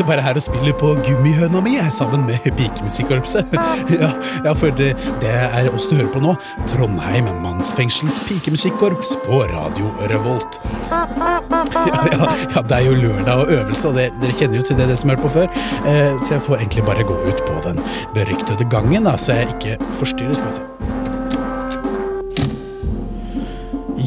sitter 0.00 0.16
bare 0.16 0.22
her 0.24 0.38
og 0.38 0.42
spiller 0.42 0.72
på 0.80 0.94
gummihøna 1.04 1.60
mi 1.60 1.74
sammen 1.92 2.22
med 2.24 2.40
pikemusikkorpset. 2.56 3.52
Ja, 4.00 4.08
ja, 4.44 4.52
for 4.56 4.72
det, 4.72 4.94
det 5.20 5.28
er 5.28 5.68
oss 5.74 5.88
du 5.90 5.96
hører 5.98 6.08
på 6.14 6.22
nå. 6.24 6.32
Trondheim 6.70 7.28
mannsfengsels 7.42 8.20
pikemusikkorps 8.24 9.16
på 9.26 9.42
Radio 9.50 9.92
Revolt. 10.08 10.60
Ja, 10.88 11.04
ja, 11.20 12.32
ja, 12.54 12.62
det 12.62 12.78
er 12.78 12.86
jo 12.86 12.96
lørdag 12.96 13.44
og 13.44 13.52
øvelse, 13.58 13.88
og 13.88 14.00
det, 14.00 14.08
dere 14.22 14.36
kjenner 14.40 14.62
jo 14.62 14.68
til 14.70 14.80
det 14.80 14.88
dere 14.88 14.96
som 14.96 15.12
har 15.12 15.20
hørt 15.20 15.26
på 15.28 15.34
før. 15.36 15.56
Eh, 15.84 16.16
så 16.16 16.36
jeg 16.38 16.46
får 16.48 16.62
egentlig 16.62 16.88
bare 16.88 17.08
gå 17.12 17.22
ut 17.28 17.46
på 17.48 17.62
den 17.68 17.84
beryktede 18.16 18.70
gangen, 18.72 19.10
da, 19.10 19.18
så 19.20 19.36
jeg 19.36 19.56
ikke 19.58 19.92
forstyrrer. 20.00 20.38
Skal 20.40 20.48
vi 20.48 20.60
se. 20.62 20.79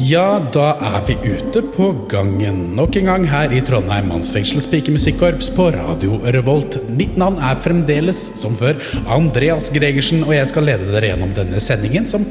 Ja, 0.04 0.36
da 0.52 0.74
er 0.84 1.04
vi 1.06 1.14
ute 1.22 1.62
på 1.72 1.86
gangen. 2.10 2.74
Nok 2.76 2.96
en 2.98 3.06
gang 3.08 3.22
her 3.30 3.52
i 3.54 3.60
Trondheim 3.64 4.10
mannsfengsels 4.10 4.66
pikemusikkorps 4.68 5.48
på 5.56 5.70
Radio 5.72 6.18
Revolt. 6.34 6.76
Mitt 6.92 7.14
navn 7.20 7.38
er 7.40 7.56
fremdeles, 7.64 8.18
som 8.36 8.58
før, 8.58 8.76
Andreas 9.08 9.70
Gregersen, 9.72 10.26
og 10.26 10.34
jeg 10.34 10.50
skal 10.50 10.68
lede 10.68 10.90
dere 10.92 11.08
gjennom 11.12 11.32
denne 11.38 11.62
sendingen, 11.62 12.10
som 12.10 12.26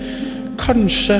kanskje, 0.61 1.17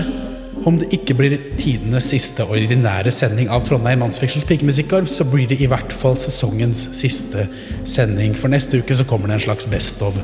om 0.69 0.77
det 0.77 0.91
ikke 0.99 1.17
blir 1.17 1.37
tidenes 1.57 2.11
siste 2.13 2.45
ordinære 2.45 3.11
sending 3.11 3.49
av 3.49 3.65
Trondheim 3.65 4.03
mannsfengsels 4.05 4.45
pikemusikkorps, 4.51 5.17
så 5.23 5.25
blir 5.31 5.49
det 5.49 5.57
i 5.63 5.71
hvert 5.71 5.95
fall 5.95 6.19
sesongens 6.21 6.85
siste 6.99 7.47
sending. 7.81 8.38
For 8.38 8.53
neste 8.53 8.83
uke 8.83 8.99
så 8.99 9.09
kommer 9.09 9.31
det 9.31 9.39
en 9.39 9.47
slags 9.49 9.71
best 9.73 10.05
of. 10.05 10.21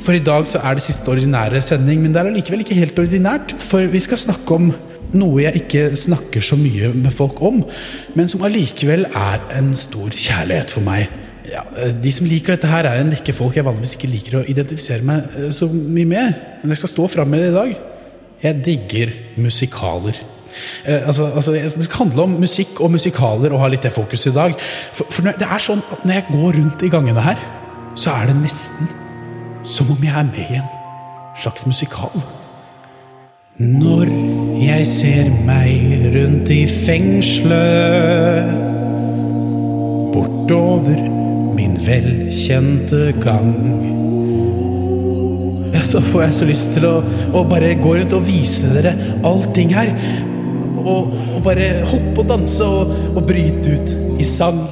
For 0.00 0.16
i 0.16 0.24
dag 0.24 0.48
så 0.48 0.64
er 0.64 0.80
det 0.80 0.88
siste 0.88 1.12
ordinære 1.12 1.60
sending, 1.60 2.00
men 2.00 2.16
det 2.16 2.22
er 2.22 2.32
allikevel 2.32 2.64
ikke 2.64 2.80
helt 2.80 3.06
ordinært, 3.08 3.58
for 3.60 3.84
vi 3.92 4.06
skal 4.08 4.24
snakke 4.24 4.62
om 4.62 4.70
noe 5.18 5.44
jeg 5.44 5.62
ikke 5.62 5.84
snakker 5.98 6.44
så 6.44 6.58
mye 6.60 6.92
med 6.94 7.14
folk 7.14 7.40
om, 7.44 7.62
men 8.16 8.30
som 8.30 8.44
allikevel 8.46 9.06
er 9.08 9.42
en 9.58 9.72
stor 9.78 10.12
kjærlighet 10.12 10.74
for 10.74 10.86
meg. 10.86 11.08
Ja, 11.46 11.62
de 11.94 12.10
som 12.10 12.26
liker 12.26 12.56
dette 12.56 12.70
her, 12.70 12.88
er 12.88 13.00
en 13.00 13.12
rekke 13.14 13.34
folk 13.36 13.54
jeg 13.56 13.66
vanligvis 13.66 13.94
ikke 13.96 14.10
liker 14.10 14.38
å 14.40 14.46
identifisere 14.50 15.06
meg 15.06 15.36
eh, 15.38 15.50
så 15.54 15.68
mye 15.70 16.08
med. 16.10 16.40
Men 16.62 16.74
jeg 16.74 16.82
skal 16.82 16.94
stå 16.96 17.10
fram 17.12 17.30
med 17.30 17.44
det 17.44 17.52
i 17.52 17.58
dag. 17.58 17.76
Jeg 18.42 18.64
digger 18.66 19.12
musikaler. 19.40 20.18
Eh, 20.84 21.06
altså, 21.06 21.28
altså, 21.34 21.52
det 21.52 21.86
skal 21.86 22.06
handle 22.06 22.26
om 22.26 22.38
musikk 22.42 22.80
og 22.80 22.90
musikaler 22.96 23.54
og 23.54 23.62
ha 23.62 23.70
litt 23.70 23.86
det 23.86 23.94
fokuset 23.94 24.32
i 24.32 24.36
dag. 24.36 24.56
For, 24.58 25.06
for 25.06 25.28
det 25.28 25.46
er 25.46 25.62
sånn 25.62 25.84
at 25.94 26.06
når 26.06 26.18
jeg 26.18 26.26
går 26.32 26.58
rundt 26.60 26.86
i 26.86 26.90
gangene 26.92 27.26
her, 27.28 27.38
så 27.96 28.16
er 28.16 28.32
det 28.32 28.40
nesten 28.40 28.90
som 29.66 29.90
om 29.90 30.02
jeg 30.02 30.14
er 30.14 30.26
med 30.28 30.50
i 30.50 30.58
en 30.60 30.68
slags 31.42 31.66
musikal. 31.68 32.14
Når 33.56 34.10
jeg 34.60 34.84
ser 34.84 35.28
meg 35.46 36.10
rundt 36.12 36.50
i 36.52 36.66
fengselet 36.68 38.50
Bortover 40.12 40.98
min 41.56 41.72
velkjente 41.80 43.14
gang. 43.22 43.54
Ja, 45.72 45.80
Så 45.88 46.04
får 46.04 46.26
jeg 46.26 46.36
så 46.36 46.50
lyst 46.50 46.76
til 46.76 46.84
å, 46.84 47.00
å 47.32 47.46
bare 47.48 47.72
gå 47.80 47.96
rundt 47.96 48.12
og 48.12 48.28
vise 48.28 48.68
dere 48.76 48.92
allting 49.24 49.72
her 49.72 49.94
og, 50.84 51.16
og 51.16 51.40
bare 51.48 51.72
hoppe 51.88 52.26
og 52.26 52.28
danse 52.28 52.60
og, 52.60 52.92
og 53.16 53.24
bryte 53.24 53.72
ut 53.72 54.20
i 54.20 54.28
sang 54.36 54.66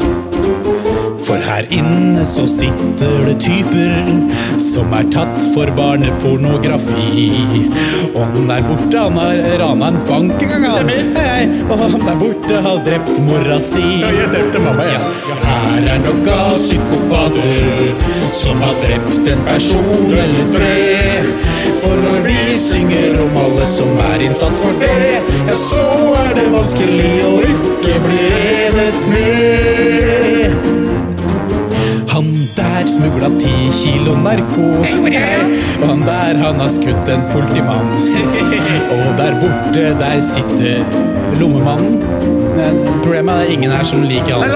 for 1.25 1.41
her 1.41 1.67
inne 1.73 2.25
så 2.25 2.45
sitter 2.49 3.25
det 3.27 3.35
typer 3.41 4.59
som 4.61 4.93
er 4.97 5.07
tatt 5.13 5.41
for 5.55 5.71
barnepornografi. 5.77 7.31
Og 8.13 8.21
han 8.27 8.49
der 8.51 8.67
borte, 8.69 8.99
han 8.99 9.17
har 9.19 9.41
rana 9.63 9.89
en 9.93 10.01
bank 10.09 10.43
en 10.43 10.53
gang, 10.53 10.67
han. 10.69 10.91
Hei, 10.93 11.05
hei. 11.17 11.63
Og 11.65 11.79
han 11.81 12.05
der 12.09 12.19
borte 12.21 12.61
har 12.67 12.83
drept 12.89 13.17
mora 13.25 13.61
si. 13.65 13.85
Ja, 14.03 14.13
jeg 14.19 14.33
drepte 14.35 14.63
mamma, 14.65 14.87
ja. 14.91 15.01
Her 15.45 15.89
er 15.95 16.03
nok 16.05 16.29
av 16.35 16.59
psykopater 16.61 18.13
som 18.37 18.61
har 18.65 18.77
drept 18.85 19.33
en 19.33 19.45
person 19.49 20.13
eller 20.25 20.53
tre. 20.57 20.75
For 21.85 22.01
når 22.05 22.21
vi 22.29 22.59
synger 22.61 23.21
om 23.25 23.39
alle 23.47 23.69
som 23.69 23.97
er 24.13 24.27
innsatt 24.29 24.61
for 24.61 24.77
det, 24.83 25.21
ja, 25.49 25.57
så 25.59 25.89
er 26.27 26.37
det 26.41 26.51
vanskelig 26.53 27.15
å 27.31 27.39
ikke 27.55 28.03
bli 28.09 28.29
revet 28.75 29.09
med. 29.13 30.14
Han 32.15 32.49
der 32.57 32.87
smugla 32.87 33.29
ti 33.41 33.53
kilo 33.73 34.15
narko. 34.17 34.63
Og 35.83 35.89
han 35.89 36.03
der, 36.07 36.37
han 36.45 36.61
har 36.61 36.69
skutt 36.69 37.09
en 37.11 37.23
politimann. 37.33 37.89
Og 38.95 39.19
der 39.19 39.41
borte, 39.41 39.83
der 40.01 40.21
sitter 40.21 40.85
lommemannen. 41.41 42.03
Problemet 43.03 43.35
er 43.35 43.43
ingen 43.43 43.71
her 43.71 43.83
som 43.83 44.03
liker 44.03 44.35
han. 44.35 44.47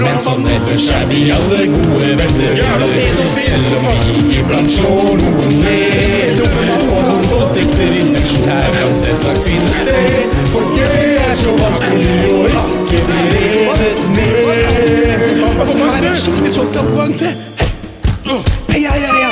Men 0.00 0.18
sånn 0.24 0.48
ellers 0.54 0.88
er 0.96 1.04
vi 1.12 1.20
alle 1.36 1.66
gode 1.74 2.14
venner. 2.22 2.64
Selv 3.36 3.76
om 3.76 3.90
vi 3.92 4.38
iblant 4.38 4.72
slår 4.72 5.12
noen 5.26 5.60
ned. 5.66 6.40
Og 6.48 6.96
noen 7.10 7.30
voldtekter 7.34 7.92
i 8.00 8.08
dusjen 8.16 8.48
her 8.48 8.72
kan 8.78 8.96
selvsagt 9.04 9.44
finne 9.50 9.84
sted. 9.84 10.40
For 10.56 10.72
det 10.80 10.90
er 11.28 11.38
så 11.44 11.60
vanskelig 11.60 12.18
å 12.32 12.42
ikke 12.56 13.06
bli 13.12 13.22
revet 13.36 14.06
med. 14.16 15.01
Her 15.22 16.02
er 16.02 16.16
så 16.18 16.30
mye 16.30 16.52
sånnskap 16.52 16.84
på 16.84 16.96
gang, 16.96 17.14
se! 17.14 17.26
Hei, 18.72 18.82
hei, 18.82 18.98
hei, 18.98 18.98
hei. 19.22 19.30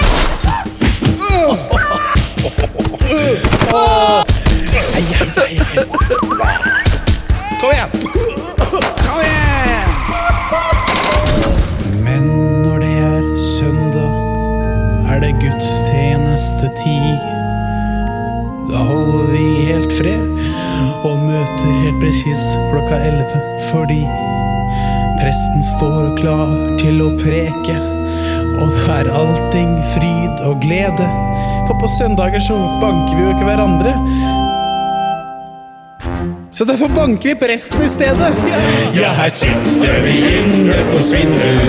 Hei, 4.71 5.03
hei, 5.11 5.27
hei, 5.35 5.59
hei. 5.59 5.85
Kom 7.61 7.71
igjen! 7.73 7.91
Kom 8.71 9.19
igjen! 9.25 9.89
Men 12.05 12.23
når 12.63 12.77
det 12.87 12.95
er 13.11 13.23
søndag, 13.59 14.15
er 15.11 15.19
det 15.27 15.35
gudstjenestetid. 15.43 17.19
Da 18.71 18.79
holder 18.87 19.27
vi 19.35 19.45
helt 19.73 19.93
fred 19.99 20.27
og 21.03 21.19
møter 21.27 21.79
helt 21.83 21.99
presis 21.99 22.43
klokka 22.71 23.03
elleve 23.11 23.39
fordi 23.73 24.05
presten 25.21 25.63
står 25.63 26.15
klar 26.17 26.53
til 26.81 27.01
å 27.05 27.11
preke. 27.21 27.77
Og 28.61 28.71
det 28.73 28.85
er 28.95 29.11
allting 29.13 29.75
fryd 29.93 30.41
og 30.49 30.61
glede, 30.65 31.09
for 31.69 31.77
på 31.81 31.89
søndager 31.99 32.43
så 32.45 32.57
banker 32.81 33.17
vi 33.19 33.27
jo 33.27 33.35
ikke 33.35 33.49
hverandre. 33.49 33.93
Så 36.51 36.65
derfor 36.69 36.93
banker 36.97 37.31
vi 37.31 37.35
presten 37.41 37.85
i 37.85 37.89
stedet. 37.89 38.41
Ja, 38.97 39.13
her 39.21 39.33
sitter 39.33 40.01
vi 40.05 40.17
inne 40.41 40.81
for 40.91 41.05
svindel, 41.05 41.61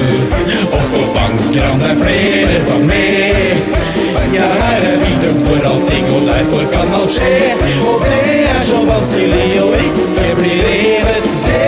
og 0.72 0.84
for 0.94 1.12
banker 1.16 1.68
han 1.68 1.84
er 1.92 2.00
flere 2.02 2.60
var 2.70 2.84
med. 2.88 3.80
Ja, 4.36 4.48
her 4.64 4.88
er 4.94 5.00
vi 5.04 5.16
dømt 5.26 5.44
for 5.48 5.72
allting, 5.74 6.08
og 6.16 6.28
derfor 6.28 6.68
kan 6.72 6.96
alt 7.02 7.16
skje. 7.20 7.34
Og 7.84 8.08
det 8.08 8.38
er 8.52 8.64
så 8.68 8.84
vanskelig 8.88 9.50
å 9.60 9.74
ikke 9.88 10.32
bli 10.40 10.56
revet. 10.68 11.36
Så 11.36 11.61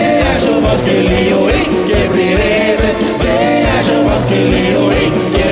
vanskelig 0.74 1.26
å 1.36 1.42
ikke 1.54 1.98
bli 2.10 2.24
revet. 2.34 3.02
Det 3.20 3.34
er 3.70 3.82
så 3.86 3.98
vanskelig 4.02 4.62
å 4.74 4.86
ikke 5.04 5.50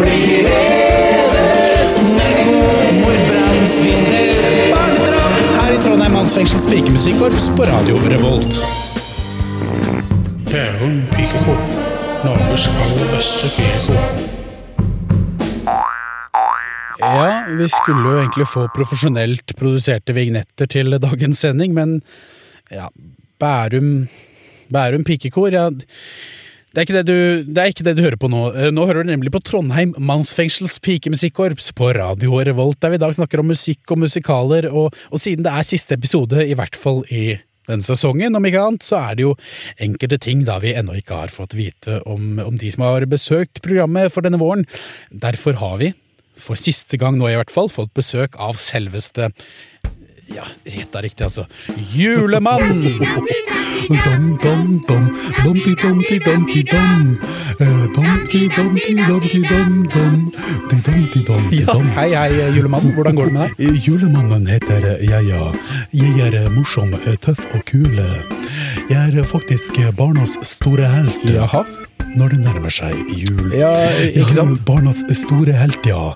bli 0.00 0.20
revet. 0.46 1.98
Narko, 2.14 2.54
mordbrann, 3.02 3.66
svindel, 3.68 4.30
barnedrap. 4.72 5.42
Her 5.58 5.74
i 5.74 5.80
Trondheim 5.84 6.16
mannsfengsels 6.16 6.64
pikemusikkorps 6.70 7.50
på 7.58 7.66
Radio 7.68 8.00
Revolt. 8.08 8.56
Bærum 10.48 11.02
pikekor. 11.12 11.60
Norges 12.24 12.64
aller 12.72 13.10
beste 13.12 13.50
pikekor. 13.58 14.22
Ja, 17.02 17.42
vi 17.58 17.68
skulle 17.68 18.06
jo 18.06 18.22
egentlig 18.22 18.48
få 18.48 18.64
profesjonelt 18.72 19.52
produserte 19.58 20.16
vignetter 20.16 20.70
til 20.78 20.96
dagens 21.02 21.44
sending, 21.44 21.76
men 21.76 22.00
ja, 22.72 22.88
Bærum 23.36 24.08
Bærum 24.72 25.06
pikekor, 25.06 25.52
ja 25.54 25.70
det 26.76 26.82
er, 26.82 26.98
det, 26.98 27.02
du, 27.08 27.52
det 27.56 27.62
er 27.62 27.70
ikke 27.72 27.84
det 27.86 27.94
du 27.96 28.02
hører 28.04 28.18
på 28.20 28.28
nå. 28.28 28.40
Eh, 28.52 28.68
Nå 28.74 28.84
hører 28.84 29.06
du 29.06 29.08
nemlig 29.08 29.30
på 29.32 29.40
Trondheim 29.40 29.94
mannsfengsels 29.96 30.76
pikemusikkorps 30.84 31.70
på 31.72 31.88
Radio 31.96 32.36
Revolt, 32.44 32.76
der 32.84 32.92
vi 32.92 32.98
i 32.98 33.00
dag 33.00 33.14
snakker 33.16 33.40
om 33.40 33.48
musikk 33.48 33.94
og 33.94 34.02
musikaler, 34.02 34.68
og, 34.68 34.92
og 35.08 35.22
siden 35.22 35.46
det 35.46 35.54
er 35.56 35.64
siste 35.64 35.96
episode, 35.96 36.44
i 36.44 36.52
hvert 36.58 36.76
fall 36.76 37.00
i 37.08 37.38
denne 37.66 37.86
sesongen, 37.86 38.36
om 38.36 38.44
ikke 38.44 38.60
annet, 38.60 38.84
så 38.84 39.00
er 39.00 39.16
det 39.16 39.24
jo 39.24 39.32
enkelte 39.88 40.20
ting 40.22 40.44
da 40.46 40.58
vi 40.62 40.74
ennå 40.76 40.98
ikke 41.00 41.22
har 41.24 41.32
fått 41.32 41.56
vite 41.56 42.02
om, 42.04 42.36
om 42.44 42.60
de 42.60 42.68
som 42.74 42.84
har 42.86 43.08
besøkt 43.08 43.62
programmet 43.64 44.12
for 44.12 44.26
denne 44.26 44.40
våren. 44.42 44.66
Derfor 45.08 45.56
har 45.62 45.80
vi, 45.80 45.94
for 46.36 46.60
siste 46.60 47.00
gang 47.00 47.16
nå 47.16 47.32
i 47.32 47.38
hvert 47.40 47.50
fall, 47.56 47.72
fått 47.72 47.94
besøk 47.96 48.36
av 48.36 48.60
selveste 48.60 49.32
Ja, 50.34 50.42
rett 50.66 50.94
er 50.98 51.02
riktig, 51.06 51.24
altså. 51.24 51.44
Julemann! 51.94 52.82
Ja, 61.54 61.78
hei, 61.94 62.08
hei, 62.16 62.50
julemann. 62.56 62.90
Hvordan 62.96 63.16
går 63.16 63.30
det 63.30 63.36
med 63.36 63.42
deg? 63.46 63.64
Eh, 63.70 63.80
Julemannen 63.86 64.50
heter 64.50 64.88
jeg, 65.00 65.30
ja. 65.30 65.42
Jeg 65.94 66.34
er 66.34 66.50
morsom, 66.50 66.94
eh, 67.06 67.16
tøff 67.22 67.46
og 67.54 67.62
kul. 67.70 68.02
Jeg 68.90 69.02
er 69.14 69.30
faktisk 69.30 69.78
barnas 69.96 70.38
store 70.42 70.90
helt. 70.90 71.22
Jaha. 71.24 71.64
Når 72.16 72.32
det 72.32 72.38
nærmer 72.44 72.72
seg 72.72 72.96
jul. 73.12 73.50
Ja, 73.52 73.72
ikke 74.08 74.32
sant? 74.32 74.62
Barnas 74.68 75.02
store 75.18 75.52
helt, 75.56 75.84
ja. 75.88 76.12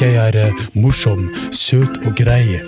Jeg 0.00 0.16
er 0.16 0.38
eh, 0.46 0.62
morsom, 0.78 1.26
søt 1.52 2.00
og 2.06 2.14
grei. 2.16 2.62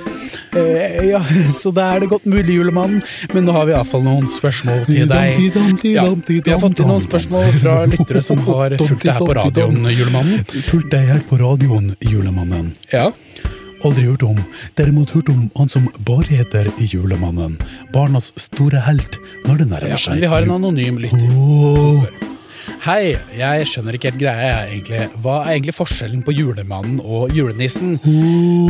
Eh, 0.54 1.08
ja, 1.08 1.22
så 1.60 1.72
da 1.74 1.88
er 1.94 2.04
det 2.04 2.10
godt 2.12 2.26
mulig, 2.28 2.58
julemannen. 2.58 3.02
Men 3.34 3.48
nå 3.48 3.54
har 3.56 3.68
vi 3.68 3.74
iallfall 3.74 4.04
noen 4.04 4.28
spørsmål 4.30 4.84
til 4.88 5.08
deg. 5.10 5.40
Ja, 5.88 6.06
vi 6.12 6.42
har 6.50 6.60
fått 6.62 6.82
inn 6.82 6.90
noen 6.90 7.04
spørsmål 7.04 7.48
fra 7.62 7.78
lyttere 7.90 8.22
som 8.24 8.42
har 8.50 8.76
fulgt 8.82 9.06
deg 9.06 9.14
her 9.16 9.24
på 9.24 9.38
radioen, 9.40 9.88
julemannen. 9.94 10.44
Fulgt 10.68 10.92
deg 10.94 11.08
her 11.14 11.24
på 11.30 11.40
radioen, 11.40 11.94
julemannen. 12.04 12.72
Ja. 12.92 13.10
Aldri 13.84 14.06
hørt 14.08 14.22
om. 14.24 14.38
Derimot 14.78 15.12
hørt 15.12 15.28
om 15.28 15.48
han 15.58 15.68
som 15.68 15.90
bare 16.08 16.24
heter 16.30 16.70
Julemannen. 16.80 17.58
Barnas 17.92 18.30
store 18.40 18.80
helt 18.86 19.18
når 19.44 19.60
det 19.60 19.66
nærmer 19.74 20.00
seg 20.00 20.16
Ja, 20.16 20.22
vi 20.22 20.30
har 20.32 20.46
en 20.46 20.54
anonym 20.56 21.02
lytter. 21.02 21.26
Åh, 21.28 22.06
Hei, 22.84 23.14
jeg 23.32 23.64
skjønner 23.64 23.96
ikke 23.96 24.10
helt 24.10 24.18
greia, 24.20 24.40
jeg, 24.44 24.64
egentlig. 24.74 24.98
Hva 25.24 25.38
er 25.46 25.54
egentlig 25.54 25.72
forskjellen 25.72 26.20
på 26.20 26.34
julemannen 26.36 26.98
og 27.00 27.32
julenissen? 27.32 27.94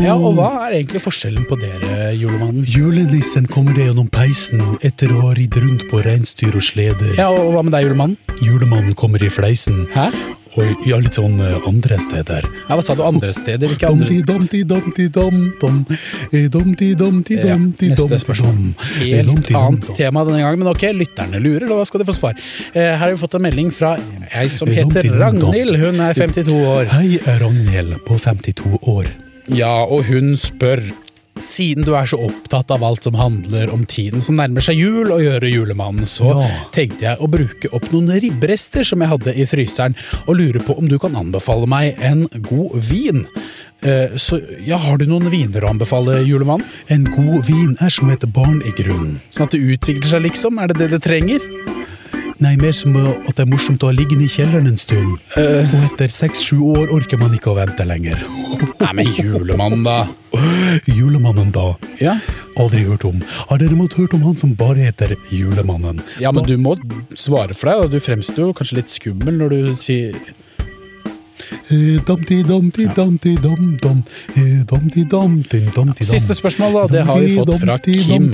Ja, 0.04 0.12
og 0.14 0.36
hva 0.36 0.68
er 0.68 0.76
egentlig 0.76 1.02
forskjellen 1.02 1.48
på 1.50 1.58
dere, 1.58 2.12
julemannen? 2.14 2.62
Julenissen 2.62 3.48
kommer 3.50 3.74
deg 3.74 3.88
gjennom 3.88 4.06
peisen 4.14 4.62
etter 4.86 5.10
å 5.16 5.18
ha 5.24 5.32
ridd 5.34 5.58
rundt 5.58 5.82
på 5.90 6.04
reinsdyr 6.06 6.54
og 6.54 6.62
sleder. 6.62 7.16
Ja, 7.18 7.26
og 7.34 7.56
hva 7.56 7.66
med 7.66 7.74
deg, 7.74 7.88
julemannen? 7.88 8.38
Julemannen 8.38 8.94
kommer 8.94 9.18
i 9.18 9.32
fleisen. 9.34 9.88
Hæ? 9.96 10.12
Og 10.54 10.84
ja, 10.86 10.98
litt 11.02 11.16
sånn 11.18 11.34
andre 11.66 11.96
steder. 11.98 12.44
Ja, 12.68 12.76
hva 12.76 12.82
sa 12.86 12.94
du 12.94 13.02
andre 13.02 13.32
steder? 13.34 13.66
Hvilke 13.72 13.88
andre? 13.90 14.20
domti, 14.22 14.60
domti, 14.62 15.08
domti, 15.10 15.58
dom. 15.58 15.80
Eh, 16.30 16.44
Domti, 16.52 16.92
domti, 16.94 17.34
Ja, 17.40 17.56
neste 17.58 18.18
spørsmål. 18.22 18.74
Helt 19.00 19.50
annet 19.50 19.90
tema 19.98 20.22
denne 20.28 20.44
gangen, 20.44 20.62
men 20.62 20.70
ok, 20.70 20.86
lytterne 20.94 21.40
lurer, 21.42 21.66
og 21.74 21.82
da 21.82 21.88
skal 21.90 22.04
de 22.04 22.06
få 22.06 22.14
svar. 22.14 22.38
Eh, 22.72 22.80
her 22.94 22.96
har 23.02 23.10
vi 23.10 23.18
fått 23.24 23.34
en 23.34 23.42
melding 23.48 23.72
fra 23.74 23.96
ei 24.30 24.46
som 24.48 24.68
Eh, 24.70 24.78
heter. 24.84 25.10
Ragnhild. 25.18 25.76
Hun 25.82 26.00
er 26.00 26.14
52 26.14 26.54
år. 26.54 26.86
Hei, 26.94 27.18
Ragnhild 27.42 27.98
på 28.06 28.14
52 28.22 28.78
år. 28.94 29.10
Ja, 29.50 29.74
og 29.84 30.04
hun 30.06 30.36
spør 30.40 30.80
siden 31.44 31.84
du 31.86 31.92
er 31.96 32.08
så 32.08 32.18
opptatt 32.24 32.70
av 32.74 32.84
alt 32.86 33.04
som 33.06 33.14
handler 33.18 33.70
om 33.74 33.84
tiden 33.90 34.22
som 34.24 34.38
nærmer 34.40 34.64
seg 34.64 34.78
jul, 34.80 35.12
og 35.12 35.20
gjøre 35.22 35.50
julemannen, 35.52 36.06
så 36.08 36.32
Ja. 36.34 36.48
tenkte 36.72 37.02
jeg 37.06 37.18
å 37.20 37.28
bruke 37.30 37.70
opp 37.76 37.90
noen 37.92 38.08
ribberester 38.20 38.84
som 38.84 39.00
jeg 39.04 39.08
hadde 39.12 39.34
i 39.36 39.44
fryseren, 39.46 39.94
og 40.26 40.36
lure 40.40 40.60
på 40.64 40.76
om 40.78 40.88
du 40.88 40.98
kan 40.98 41.14
anbefale 41.14 41.66
meg 41.68 41.96
en 42.00 42.26
god 42.42 42.72
vin. 42.90 43.26
Eh, 43.82 44.16
Så 44.16 44.40
ja, 44.64 44.78
har 44.78 44.96
du 44.98 45.04
noen 45.06 45.28
viner 45.30 45.60
å 45.66 45.70
anbefale, 45.74 46.24
julemann? 46.26 46.64
En 46.88 47.04
god 47.04 47.44
vin 47.46 47.76
er 47.80 47.90
som 47.90 48.08
et 48.10 48.24
barn 48.32 48.62
i 48.64 48.70
grunnen. 48.82 49.20
Sånn 49.30 49.44
at 49.44 49.50
det 49.50 49.60
utvikler 49.60 50.08
seg, 50.08 50.22
liksom? 50.22 50.58
Er 50.62 50.68
det 50.68 50.78
det 50.78 50.90
det 50.90 51.02
trenger? 51.02 51.40
Nei, 52.42 52.56
mer 52.58 52.72
som 52.74 52.96
at 52.98 53.34
det 53.36 53.44
er 53.44 53.50
morsomt 53.50 53.84
å 53.84 53.90
ha 53.90 53.94
liggende 53.94 54.26
i 54.26 54.30
kjelleren 54.30 54.66
en 54.70 54.78
stund. 54.80 55.18
Uh. 55.36 55.62
Og 55.68 55.86
etter 55.92 56.10
seks-sju 56.10 56.58
år 56.74 56.94
orker 56.94 57.20
man 57.20 57.34
ikke 57.36 57.52
å 57.52 57.58
vente 57.58 57.86
lenger. 57.86 58.22
Nei, 58.80 58.92
men 58.98 59.10
julemannen, 59.14 59.84
da. 59.86 59.98
Julemannen, 60.90 61.52
da. 61.54 61.68
Ja. 62.02 62.16
Aldri 62.60 62.84
hørt 62.88 63.06
om. 63.06 63.22
Har 63.50 63.62
dere 63.62 63.78
måttet 63.78 64.02
hørt 64.02 64.16
om 64.18 64.24
han 64.26 64.38
som 64.38 64.54
bare 64.58 64.88
heter 64.88 65.14
Julemannen? 65.30 66.02
ja, 66.22 66.32
men 66.34 66.46
du 66.46 66.56
må 66.58 66.74
svare 67.18 67.54
for 67.54 67.70
deg, 67.70 67.84
og 67.84 67.94
du 67.94 68.02
fremstår 68.02 68.50
jo 68.50 68.56
kanskje 68.56 68.80
litt 68.80 68.94
skummel 68.94 69.38
når 69.38 69.54
du 69.54 69.76
sier 69.80 70.18
Siste 76.08 76.36
spørsmål, 76.38 76.72
da. 76.78 76.86
Det 76.94 77.04
har 77.08 77.20
vi 77.20 77.34
fått 77.36 77.54
fra 77.62 77.78
Kim. 77.84 78.28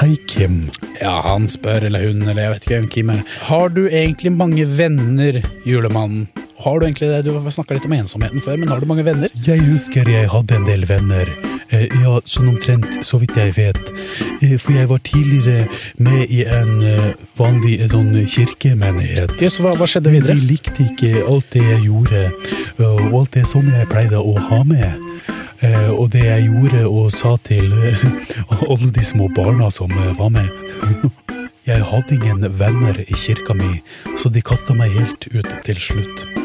Hei, 0.00 0.14
Kim. 0.30 0.60
Ja, 1.00 1.20
han 1.26 1.48
spør, 1.48 1.88
eller 1.90 2.08
hun, 2.08 2.22
eller 2.28 2.42
jeg 2.42 2.54
vet 2.54 2.68
ikke 2.68 2.78
hvem 2.78 2.88
Kim 2.96 3.10
er. 3.16 3.22
Har 3.50 3.68
du 3.74 3.84
egentlig 3.88 4.32
mange 4.32 4.66
venner, 4.78 5.40
julemannen? 5.66 6.28
Har 6.64 6.78
du 6.80 6.86
egentlig 6.86 7.10
det? 7.10 7.24
Du 7.26 7.50
snakka 7.50 7.74
litt 7.76 7.84
om 7.88 7.92
ensomheten 7.96 8.40
før, 8.44 8.56
men 8.60 8.68
har 8.72 8.80
du 8.80 8.86
mange 8.86 9.04
venner? 9.04 9.28
Jeg 9.46 9.60
husker 9.66 10.08
jeg 10.08 10.30
hadde 10.32 10.60
en 10.60 10.68
del 10.68 10.86
venner. 10.88 11.34
Eh, 11.72 11.86
ja, 12.02 12.18
sånn 12.28 12.50
omtrent, 12.52 13.00
så 13.06 13.18
vidt 13.22 13.36
jeg 13.38 13.54
vet. 13.56 13.80
Eh, 14.42 14.56
for 14.60 14.72
jeg 14.76 14.88
var 14.90 15.00
tidligere 15.06 15.66
med 15.98 16.30
i 16.30 16.42
en 16.44 16.74
eh, 16.84 17.12
vanlig 17.38 17.78
sånn 17.92 18.12
kirkemenighet. 18.28 19.36
Jøss, 19.40 19.60
hva, 19.64 19.74
hva 19.78 19.88
skjedde 19.88 20.12
videre? 20.12 20.36
de 20.36 20.48
likte 20.50 20.84
ikke 20.84 21.24
alt 21.24 21.48
det 21.54 21.64
jeg 21.64 21.86
gjorde, 21.88 22.24
og 22.84 23.18
alt 23.20 23.34
det 23.38 23.46
som 23.48 23.66
jeg 23.70 23.88
pleide 23.90 24.20
å 24.20 24.36
ha 24.50 24.62
med. 24.68 25.00
Eh, 25.64 25.90
Og 25.94 26.10
det 26.12 26.24
jeg 26.26 26.48
gjorde 26.50 26.84
og 26.90 27.12
sa 27.14 27.36
til 27.46 27.70
alle 28.68 28.90
de 28.92 29.04
små 29.04 29.30
barna 29.36 29.70
som 29.72 29.88
var 30.18 30.28
med. 30.34 30.50
Jeg 31.64 31.80
hadde 31.80 32.12
ingen 32.18 32.42
venner 32.60 32.98
i 33.00 33.14
kirka 33.16 33.54
mi, 33.56 33.78
så 34.20 34.28
de 34.28 34.42
kasta 34.44 34.74
meg 34.76 34.92
helt 34.92 35.24
ut 35.32 35.48
til 35.64 35.78
slutt. 35.80 36.43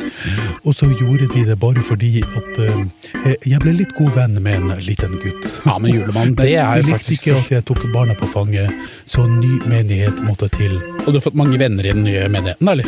Og 0.63 0.75
så 0.75 0.89
gjorde 0.99 1.27
de 1.33 1.45
det 1.47 1.57
bare 1.59 1.83
fordi 1.85 2.21
at 2.23 2.59
eh, 2.65 3.35
jeg 3.47 3.59
ble 3.63 3.73
litt 3.77 3.93
god 3.97 4.11
venn 4.17 4.37
med 4.43 4.59
en 4.59 4.83
liten 4.83 5.15
gutt. 5.21 5.47
Ja, 5.65 5.77
men 5.79 5.93
julemann, 5.93 6.35
det 6.37 6.51
er 6.55 6.81
jo 6.81 6.87
likte 6.87 6.97
faktisk 6.97 7.27
ikke 7.29 7.37
at 7.39 7.51
jeg 7.55 7.65
tok 7.69 7.85
barna 7.93 8.15
på 8.19 8.29
fanget, 8.29 8.73
så 9.07 9.25
ny 9.29 9.59
menighet 9.69 10.21
måtte 10.25 10.49
til. 10.55 10.77
Og 11.05 11.09
du 11.11 11.19
har 11.19 11.25
fått 11.25 11.39
mange 11.39 11.59
venner 11.61 11.85
i 11.85 11.93
den 11.95 12.05
nye 12.07 12.27
menigheten, 12.31 12.71
eller? 12.73 12.85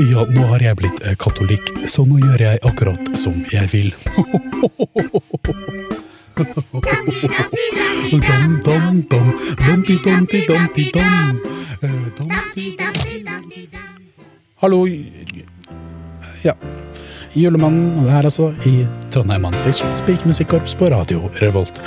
Ja, 0.00 0.24
nå 0.30 0.48
har 0.54 0.64
jeg 0.64 0.80
blitt 0.80 1.02
eh, 1.04 1.16
katolikk, 1.20 1.72
så 1.90 2.06
nå 2.08 2.20
gjør 2.22 2.46
jeg 2.48 2.62
akkurat 2.70 3.12
som 3.20 3.36
jeg 3.52 3.68
vil. 3.74 3.92
Dom, 8.10 8.60
dom, 8.64 9.02
dom, 9.10 9.28
domti, 9.60 9.98
domti, 10.04 10.46
domti, 10.48 10.90
dom. 10.94 11.40
Eh, 11.82 11.90
Hallo 14.60 14.86
Ja. 16.44 16.52
Julemannen 17.34 17.98
og 17.98 18.04
det 18.08 18.12
er 18.16 18.24
altså 18.26 18.52
i 18.66 18.86
Trondheim 19.12 19.42
Mannsfengsel. 19.44 19.86
Spikermusikkorps 19.94 20.74
på 20.74 20.84
radio 20.90 21.30
Revolt. 21.42 21.82